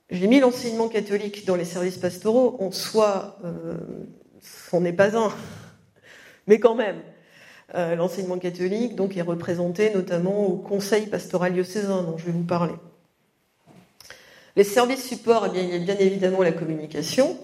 [0.09, 2.55] J'ai mis l'enseignement catholique dans les services pastoraux.
[2.61, 3.75] En soi, euh,
[4.39, 5.33] ce n'est pas un,
[6.47, 7.01] mais quand même.
[7.75, 12.43] Euh, l'enseignement catholique donc, est représenté notamment au Conseil pastoral diocésain dont je vais vous
[12.43, 12.75] parler.
[14.55, 17.37] Les services supports, eh il y a bien évidemment la communication,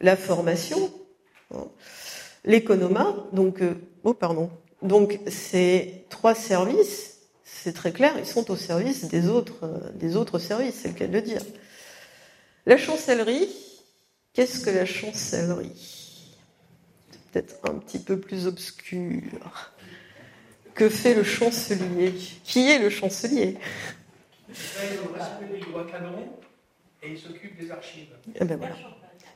[0.00, 0.92] la formation,
[2.44, 3.14] l'économat.
[3.32, 3.74] Donc, euh,
[4.04, 4.50] oh pardon.
[4.82, 10.38] Donc ces trois services, c'est très clair, ils sont au service des autres, des autres
[10.38, 11.42] services, c'est le cas de le dire.
[12.64, 13.48] La chancellerie,
[14.32, 16.30] qu'est-ce que la chancellerie?
[17.10, 19.72] C'est peut-être un petit peu plus obscur.
[20.74, 22.14] Que fait le chancelier?
[22.44, 23.58] Qui est le chancelier?
[27.02, 28.08] Et il s'occupe des archives.
[28.34, 28.76] Eh ben voilà.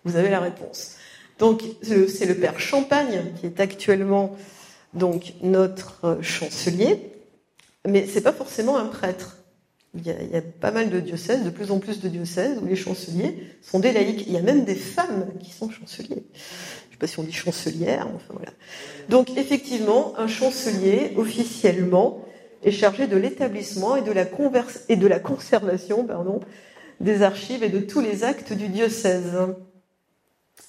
[0.05, 0.97] Vous avez la réponse.
[1.39, 4.37] Donc c'est le père Champagne qui est actuellement
[5.43, 7.01] notre chancelier,
[7.87, 9.39] mais c'est pas forcément un prêtre.
[9.97, 12.75] Il y, a, pas mal de diocèses, de plus en plus de diocèses où les
[12.75, 14.25] chanceliers sont des laïcs.
[14.27, 16.25] Il y a même des femmes qui sont chanceliers.
[16.35, 18.51] Je ne sais pas si on dit chancelière, enfin voilà.
[19.09, 22.25] Donc effectivement, un chancelier officiellement
[22.65, 24.11] est chargé de l'établissement et de
[25.07, 26.09] la conservation,
[27.01, 29.31] des archives et de tous les actes du diocèse.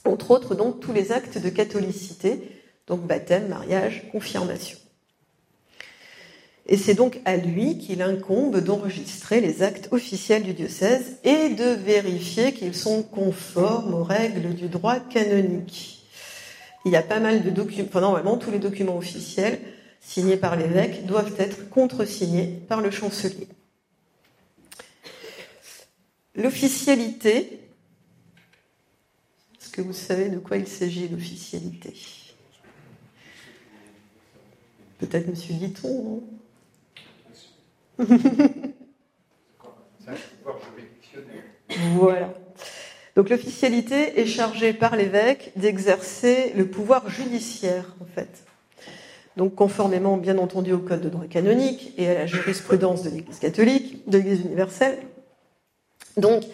[0.06, 2.40] Entre autres, donc tous les actes de catholicité,
[2.88, 4.78] donc baptême, mariage, confirmation.
[6.68, 11.66] Et c'est donc à lui qu'il incombe d'enregistrer les actes officiels du diocèse et de
[11.66, 16.08] vérifier qu'ils sont conformes aux règles du droit canonique.
[16.86, 19.60] Il y a pas mal de documents, enfin normalement tous les documents officiels
[20.00, 23.48] signés par l'évêque doivent être contresignés par le chancelier.
[26.36, 27.65] l'officialité.
[29.76, 31.94] Que vous savez de quoi il s'agit, l'officialité
[35.00, 36.24] Peut-être Monsieur Guiton,
[41.98, 42.34] Voilà.
[43.18, 48.46] Donc l'officialité est chargée par l'évêque d'exercer le pouvoir judiciaire, en fait.
[49.36, 53.40] Donc conformément, bien entendu, au code de droit canonique et à la jurisprudence de l'Église
[53.40, 55.00] catholique, de l'Église universelle.
[56.16, 56.46] Donc,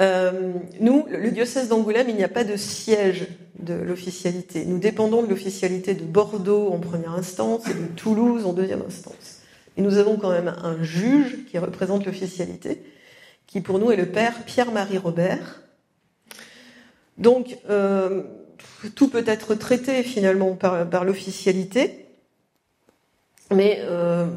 [0.00, 3.26] euh, nous, le diocèse d'Angoulême, il n'y a pas de siège
[3.58, 4.64] de l'officialité.
[4.64, 9.40] Nous dépendons de l'officialité de Bordeaux en première instance et de Toulouse en deuxième instance.
[9.76, 12.82] Et nous avons quand même un juge qui représente l'officialité,
[13.46, 15.62] qui pour nous est le père Pierre-Marie Robert.
[17.16, 18.22] Donc, euh,
[18.94, 22.06] tout peut être traité finalement par, l'officialité,
[23.52, 24.28] mais euh,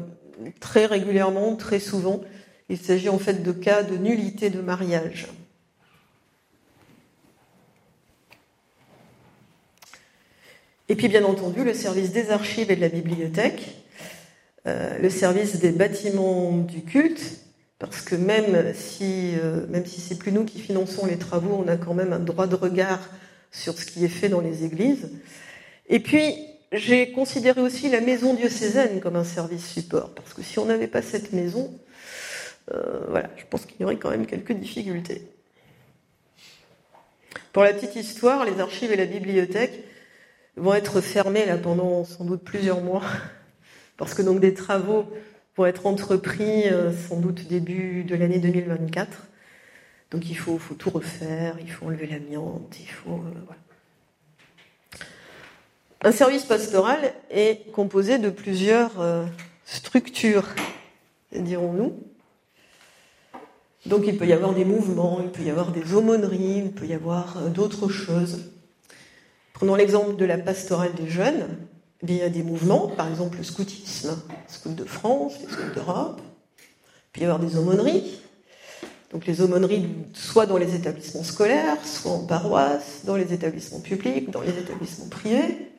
[0.58, 2.22] très régulièrement, très souvent,
[2.68, 5.28] il s'agit en fait de cas de nullité de mariage.
[10.92, 13.78] Et puis bien entendu, le service des archives et de la bibliothèque,
[14.66, 17.38] euh, le service des bâtiments du culte,
[17.78, 21.66] parce que même si, euh, même si c'est plus nous qui finançons les travaux, on
[21.66, 23.00] a quand même un droit de regard
[23.50, 25.08] sur ce qui est fait dans les églises.
[25.88, 26.36] Et puis,
[26.72, 30.88] j'ai considéré aussi la maison diocésaine comme un service support, parce que si on n'avait
[30.88, 31.72] pas cette maison,
[32.70, 35.22] euh, voilà, je pense qu'il y aurait quand même quelques difficultés.
[37.54, 39.84] Pour la petite histoire, les archives et la bibliothèque
[40.56, 43.02] vont être fermés là pendant sans doute plusieurs mois,
[43.96, 45.06] parce que donc des travaux
[45.56, 49.26] vont être entrepris euh, sans doute début de l'année 2024.
[50.10, 53.60] Donc il faut, faut, tout refaire, il faut enlever l'amiante, il faut euh, voilà.
[56.04, 59.24] Un service pastoral est composé de plusieurs euh,
[59.64, 60.48] structures,
[61.32, 61.96] dirons-nous.
[63.86, 66.86] Donc il peut y avoir des mouvements, il peut y avoir des aumôneries, il peut
[66.86, 68.52] y avoir d'autres choses.
[69.62, 71.46] Prenons l'exemple de la pastorale des jeunes.
[72.02, 75.72] Il y a des mouvements, par exemple le scoutisme, le scout de France, les scouts
[75.72, 76.20] d'Europe.
[76.20, 78.20] Il peut y avoir des aumôneries.
[79.12, 84.32] Donc les aumôneries, soit dans les établissements scolaires, soit en paroisse, dans les établissements publics,
[84.32, 85.70] dans les établissements privés.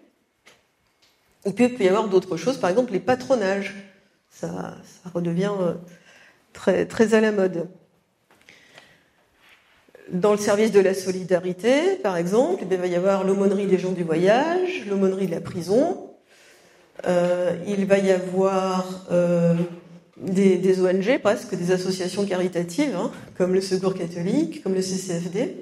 [1.44, 3.76] Et puis il peut y avoir d'autres choses, par exemple les patronages.
[4.30, 5.74] Ça, ça redevient euh,
[6.54, 7.68] très, très à la mode.
[10.14, 13.93] Dans le service de la solidarité, par exemple, il va y avoir l'aumônerie des gens
[13.93, 16.07] du voyage, l'aumônerie de la prison.
[17.07, 19.55] Euh, il va y avoir euh,
[20.18, 25.55] des, ONG, presque des associations caritatives, hein, comme le Secours catholique, comme le CCFD.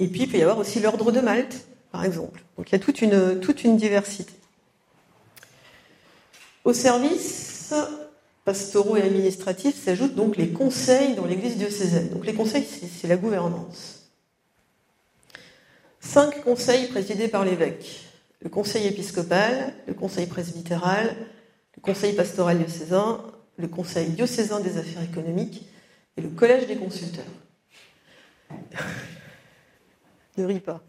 [0.00, 2.42] Et puis il peut y avoir aussi l'Ordre de Malte, par exemple.
[2.58, 4.32] Donc il y a toute une diversité.
[6.64, 7.72] Au service
[8.44, 12.10] pastoraux et administratifs s'ajoutent donc les conseils dans l'Église diocésaine.
[12.10, 14.10] Donc les conseils, c'est la gouvernance.
[16.00, 18.02] Cinq conseils présidés par l'évêque.
[18.42, 21.16] Le conseil épiscopal, le conseil presbytéral,
[21.76, 23.22] le conseil pastoral diocésain,
[23.56, 25.66] le conseil diocésain des affaires économiques
[26.18, 27.24] et le collège des consulteurs.
[30.36, 30.82] ne ris pas.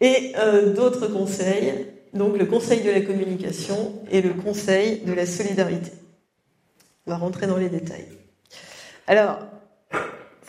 [0.00, 5.24] Et euh, d'autres conseils, donc le conseil de la communication et le conseil de la
[5.24, 5.92] solidarité.
[7.06, 8.08] On va rentrer dans les détails.
[9.06, 9.38] Alors,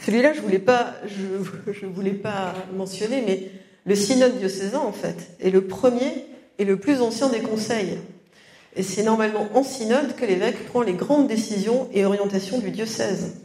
[0.04, 0.64] celui-là, je voulais
[1.06, 3.52] je, voulais pas mentionner, mais
[3.86, 6.26] le synode diocésain, en fait, est le premier
[6.58, 8.00] et le plus ancien des conseils.
[8.76, 13.36] Et c'est normalement en synode que l'évêque prend les grandes décisions et orientations du diocèse.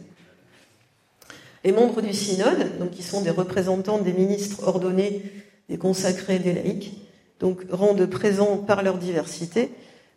[1.63, 5.21] Les membres du synode, donc qui sont des représentants des ministres ordonnés,
[5.69, 6.93] des consacrés, des laïcs,
[7.39, 9.71] donc rendent présent par leur diversité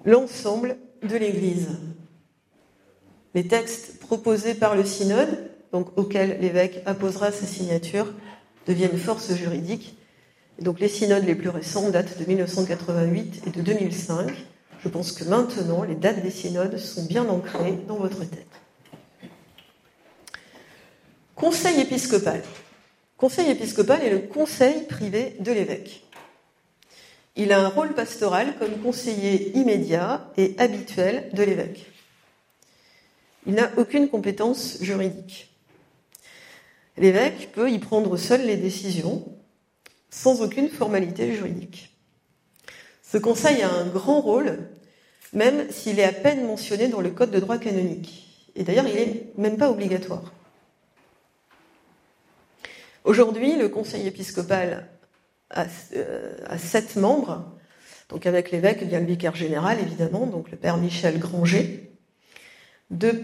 [0.05, 1.69] l'ensemble de l'Église
[3.37, 8.07] les textes proposés par le synode, donc auxquels l'évêque apposera sa signature,
[8.67, 9.99] deviennent force juridique.
[10.59, 14.33] donc les synodes les plus récents datent de 1988 et de 2005.
[14.83, 18.47] Je pense que maintenant, les dates des synodes sont bien ancrées dans votre tête.
[21.35, 22.43] Conseil épiscopal.
[23.19, 26.07] Conseil épiscopal est le conseil privé de l'évêque.
[27.37, 31.93] Il a un rôle pastoral comme conseiller immédiat et habituel de l'évêque.
[33.47, 35.57] Il n'a aucune compétence juridique.
[36.97, 39.25] L'évêque peut y prendre seul les décisions,
[40.11, 41.97] sans aucune formalité juridique.
[43.03, 44.59] Ce conseil a un grand rôle,
[45.33, 48.51] même s'il est à peine mentionné dans le Code de droit canonique.
[48.57, 50.33] Et d'ailleurs, il n'est même pas obligatoire.
[53.05, 54.89] Aujourd'hui, le conseil épiscopal
[55.51, 57.45] a, euh, sept membres,
[58.09, 61.96] donc avec l'évêque, il y a le vicaire général, évidemment, donc le père Michel Granger,
[62.91, 63.23] deux,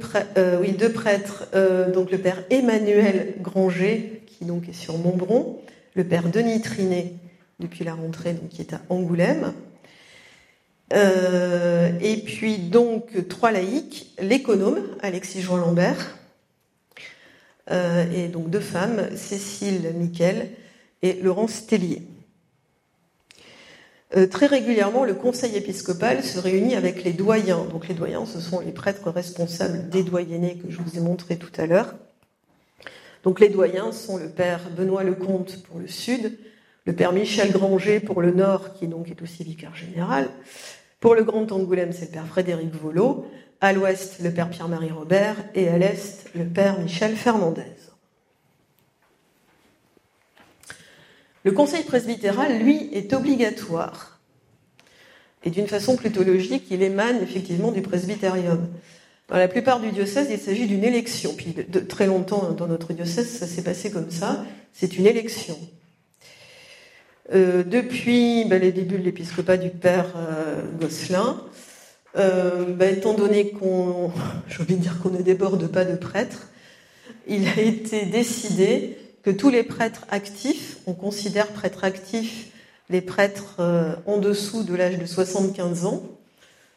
[0.61, 1.49] oui, deux prêtres,
[1.93, 5.61] donc le père Emmanuel Granger, qui donc est sur Montbron,
[5.95, 7.15] le père Denis Trinet,
[7.61, 9.53] depuis la rentrée, donc qui est à Angoulême,
[10.93, 16.19] et puis donc trois laïcs, l'économe Alexis Jean Lambert,
[17.71, 20.51] et donc deux femmes, Cécile Miquel
[21.03, 22.03] et Laurence Tellier.
[24.15, 27.65] Euh, très régulièrement, le conseil épiscopal se réunit avec les doyens.
[27.71, 31.37] Donc les doyens, ce sont les prêtres responsables des doyennés que je vous ai montré
[31.37, 31.95] tout à l'heure.
[33.23, 36.37] Donc les doyens sont le père Benoît Lecomte pour le sud,
[36.85, 40.29] le père Michel Granger pour le nord, qui donc est aussi vicaire général.
[41.01, 43.27] Pour le Grand Angoulême, c'est le père Frédéric Volo.
[43.61, 45.37] À l'ouest, le père Pierre-Marie Robert.
[45.55, 47.92] Et à l'est, le père Michel Fernandez.
[51.45, 54.21] Le conseil presbytéral, lui, est obligatoire.
[55.45, 58.69] Et d'une façon plutôt logique, il émane effectivement du presbytérium.
[59.29, 61.35] Dans la plupart du diocèse, il s'agit d'une élection.
[61.35, 64.45] Puis de, très longtemps dans notre diocèse, ça s'est passé comme ça.
[64.73, 65.59] C'est une élection.
[67.35, 71.43] Euh, depuis ben, les débuts de l'épiscopat du père euh, Gosselin,
[72.17, 74.13] euh, ben, étant donné qu'on,
[75.03, 76.49] qu'on ne déborde pas de prêtres,
[77.27, 82.53] il a été décidé que tous les prêtres actifs, on considère prêtres actifs
[82.91, 86.03] les prêtres euh, en dessous de l'âge de 75 ans,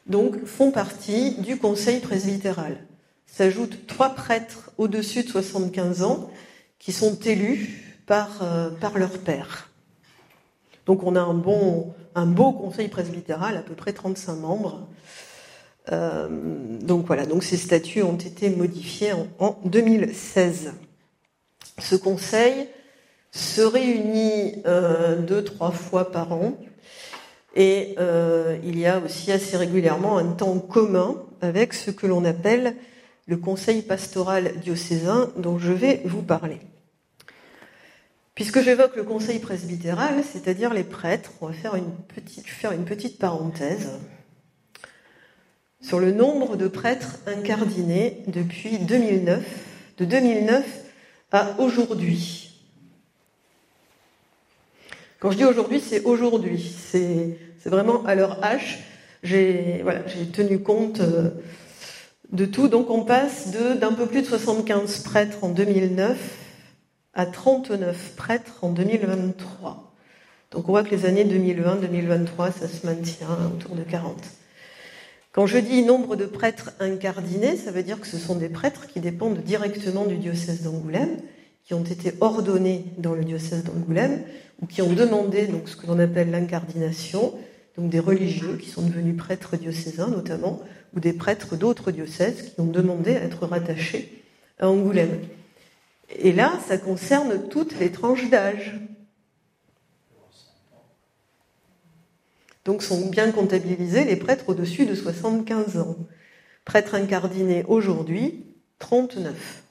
[0.08, 2.78] donc font partie du conseil presbytéral.
[3.26, 6.30] S'ajoutent trois prêtres au-dessus de 75 ans
[6.80, 9.70] qui sont élus par, euh, par leur père.
[10.86, 14.88] Donc on a un beau conseil presbytéral, à peu près 35 membres.
[15.92, 16.28] Euh,
[16.82, 20.74] donc voilà, donc ces statuts ont été modifiés en 2016.
[21.80, 22.68] Ce conseil
[23.32, 26.58] se réunit euh, deux, trois fois par an
[27.56, 32.26] et euh, il y a aussi assez régulièrement un temps commun avec ce que l'on
[32.26, 32.76] appelle
[33.28, 36.60] le conseil pastoral diocésain dont je vais vous parler.
[38.36, 41.94] Puisque j'évoque le conseil presbytéral, c'est-à-dire les prêtres, on va faire une
[42.86, 43.90] petite, parenthèse
[45.82, 49.44] sur le nombre de prêtres incardinés depuis 2009,
[49.98, 50.85] de 2009
[51.58, 52.52] aujourd'hui.
[55.20, 56.74] Quand je dis aujourd'hui, c'est aujourd'hui.
[56.92, 58.78] C'est vraiment à leur H.
[59.24, 59.84] J'ai
[60.32, 61.32] tenu compte euh,
[62.32, 62.68] de tout.
[62.68, 66.18] Donc on passe d'un peu plus de 75 prêtres en 2009
[67.16, 69.94] à 39 prêtres en 2023.
[70.52, 74.16] Donc on voit que les années 2020-2023, ça se maintient autour de 40.
[75.36, 78.88] Quand je dis nombre de prêtres incardinés, ça veut dire que ce sont des prêtres
[78.88, 81.18] qui dépendent directement du diocèse d'Angoulême,
[81.66, 84.22] qui ont été ordonnés dans le diocèse d'Angoulême,
[84.62, 87.34] ou qui ont demandé ce que l'on appelle l'incardination,
[87.78, 90.62] donc des religieux qui sont devenus prêtres diocésains notamment,
[90.96, 94.24] ou des prêtres d'autres diocèses qui ont demandé à être rattachés
[94.62, 95.20] à Angoulême.
[96.18, 98.80] Et là, ça concerne toutes les tranches d'âge.
[102.66, 105.96] Donc sont bien comptabilisés les prêtres au-dessus de 75 ans.
[106.66, 108.44] Prêtres incardinés aujourd'hui,
[108.80, 109.64] 39.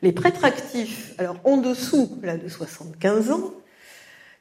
[0.00, 3.52] Les prêtres actifs, alors en dessous là, de 75 ans,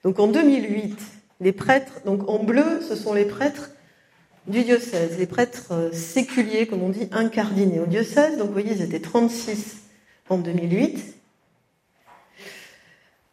[0.04, 0.98] donc en 2008,
[1.42, 3.72] les prêtres, donc en bleu, ce sont les prêtres
[4.48, 8.38] du diocèse, les prêtres euh, séculiers, comme on dit, incardinés au diocèse.
[8.38, 9.78] Donc vous voyez, ils étaient 36
[10.30, 11.17] en 2008.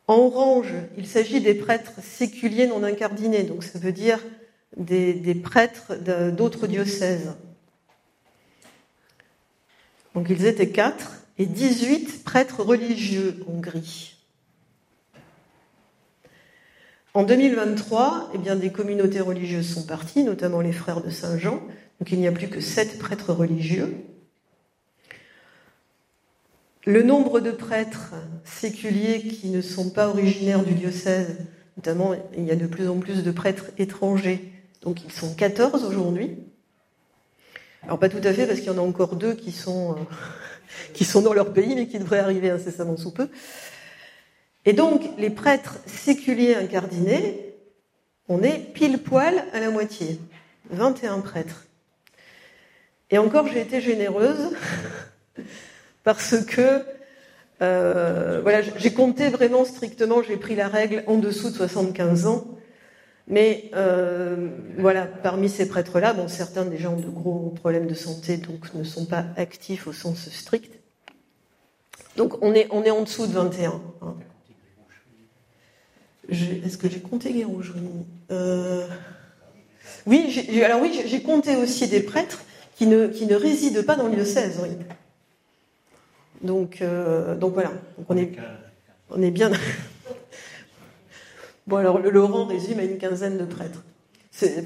[0.07, 4.21] En orange, il s'agit des prêtres séculiers non incardinés, donc ça veut dire
[4.77, 5.95] des, prêtres
[6.31, 7.33] d'autres diocèses.
[10.15, 14.17] Donc ils étaient quatre et 18 prêtres religieux en gris.
[17.15, 21.63] En 2023, eh bien, des communautés religieuses sont parties, notamment les frères de Saint-Jean,
[22.01, 24.05] donc il n'y a plus que sept prêtres religieux.
[26.87, 28.13] Le nombre de prêtres
[28.45, 31.39] séculiers qui ne sont pas originaires du diocèse,
[31.79, 35.83] notamment il y a de plus en plus de prêtres étrangers, donc ils sont 14
[35.85, 36.37] aujourd'hui.
[37.85, 39.95] Alors pas tout à fait parce qu'il y en a encore deux qui sont, euh,
[40.93, 43.31] qui sont dans leur pays mais qui devraient arriver incessamment sous peu.
[44.67, 47.55] Et donc les prêtres séculiers incardinés,
[48.29, 50.21] on est pile poil à la moitié,
[50.69, 51.65] 21 prêtres.
[53.11, 54.55] Et encore j'ai été généreuse
[56.05, 56.85] parce que
[57.63, 62.47] euh, voilà, j'ai compté vraiment strictement, j'ai pris la règle en dessous de 75 ans.
[63.27, 68.37] Mais euh, voilà, parmi ces prêtres-là, bon, certains déjà ont de gros problèmes de santé,
[68.37, 70.79] donc ne sont pas actifs au sens strict.
[72.17, 73.81] Donc on est, on est en dessous de 21.
[74.03, 74.15] Hein.
[76.29, 77.73] Est-ce que j'ai compté Guérouge
[78.31, 78.87] euh,
[80.07, 82.43] Oui, alors oui, j'ai compté aussi des prêtres
[82.77, 84.71] qui ne, qui ne réside pas dans le diocèse, oui.
[86.43, 88.33] Donc, euh, donc voilà, donc on, est,
[89.11, 89.51] on est bien.
[91.67, 93.83] bon, alors le Laurent résume à une quinzaine de prêtres.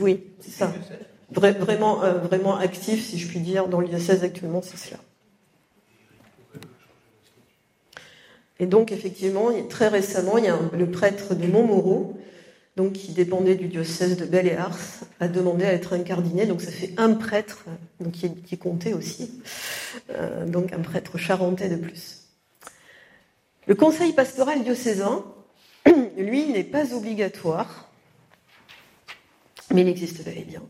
[0.01, 0.73] Oui, c'est ça.
[1.31, 4.99] vraiment, euh, vraiment actif, si je puis dire, dans diocèse actuellement, c'est cela.
[8.61, 12.19] Et donc, effectivement, très récemment, il y a le prêtre de Montmoreau,
[12.79, 14.79] donc qui dépendait du diocèse de Belle et Ars,
[15.19, 16.47] a demandé à être incardiné.
[16.47, 17.65] Donc, ça fait un prêtre
[17.99, 19.43] donc qui, qui comptait aussi,
[20.11, 22.29] euh, donc un prêtre charentais de plus.
[23.67, 25.25] Le conseil pastoral diocésain,
[26.17, 27.91] lui, n'est pas obligatoire,
[29.75, 30.63] mais il existe bel et bien.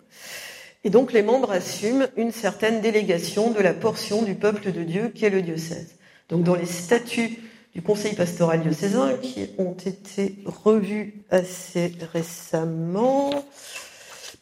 [0.84, 5.12] Et donc, les membres assument une certaine délégation de la portion du peuple de Dieu
[5.14, 5.96] qu'est le diocèse.
[6.30, 7.38] Donc, dans les statuts
[7.74, 13.30] du Conseil pastoral diocésain qui ont été revus assez récemment,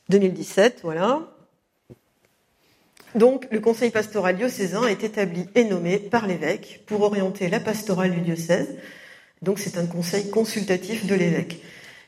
[0.08, 1.20] 2017, voilà.
[3.14, 8.12] Donc, le Conseil pastoral diocésain est établi et nommé par l'évêque pour orienter la pastorale
[8.12, 8.76] du diocèse.
[9.42, 11.60] Donc, c'est un conseil consultatif de l'évêque.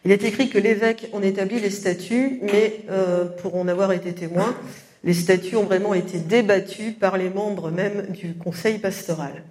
[0.04, 4.12] Il est écrit que l'évêque en établit les statuts, mais euh, pour en avoir été
[4.12, 4.56] témoin,
[5.04, 9.44] les statuts ont vraiment été débattus par les membres même du conseil pastoral.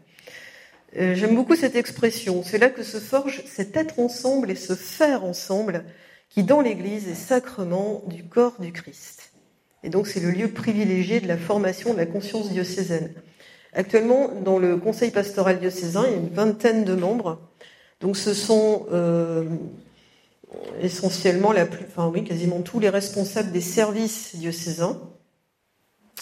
[0.97, 2.41] Euh, j'aime beaucoup cette expression.
[2.43, 5.83] C'est là que se forge cet être ensemble et ce faire ensemble
[6.29, 9.31] qui, dans l'Église, est sacrement du corps du Christ.
[9.83, 13.13] Et donc, c'est le lieu privilégié de la formation de la conscience diocésaine.
[13.73, 17.39] Actuellement, dans le Conseil pastoral diocésain, il y a une vingtaine de membres.
[18.01, 19.45] Donc, ce sont euh,
[20.81, 24.99] essentiellement la plus, enfin oui, quasiment tous les responsables des services diocésains.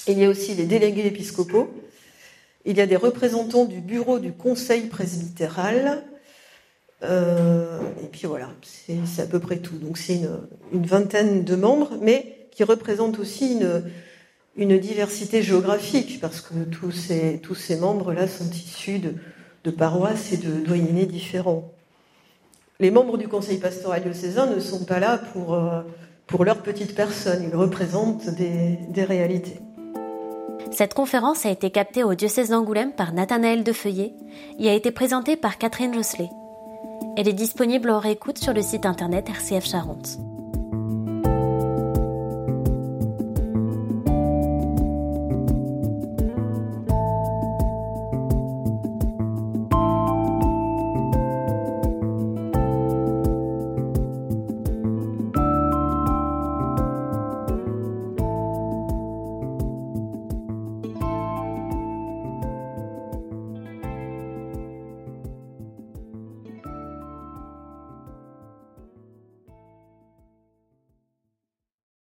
[0.08, 1.70] Il y a aussi les délégués épiscopaux,
[2.66, 6.04] il y a des représentants du bureau du conseil presbytéral.
[7.04, 9.78] Euh, et puis voilà, c'est à peu près tout.
[9.78, 10.22] Donc c'est
[10.72, 13.60] une, vingtaine de membres, mais qui représentent aussi
[14.58, 21.06] une, diversité géographique, parce que tous ces, membres-là sont issus de, paroisses et de doyennés
[21.06, 21.72] différents.
[22.80, 25.82] Les membres du conseil pastoral diocésain ne sont pas là pour, euh,
[26.28, 29.60] pour leur petite personne, ils représentent des réalités.
[30.76, 34.14] Cette conférence a été captée au diocèse d'Angoulême par Nathanaël Defeuillet
[34.60, 36.30] et a été présentée par Catherine Josselet.
[37.16, 40.18] Elle est disponible en réécoute sur le site internet RCF Charente.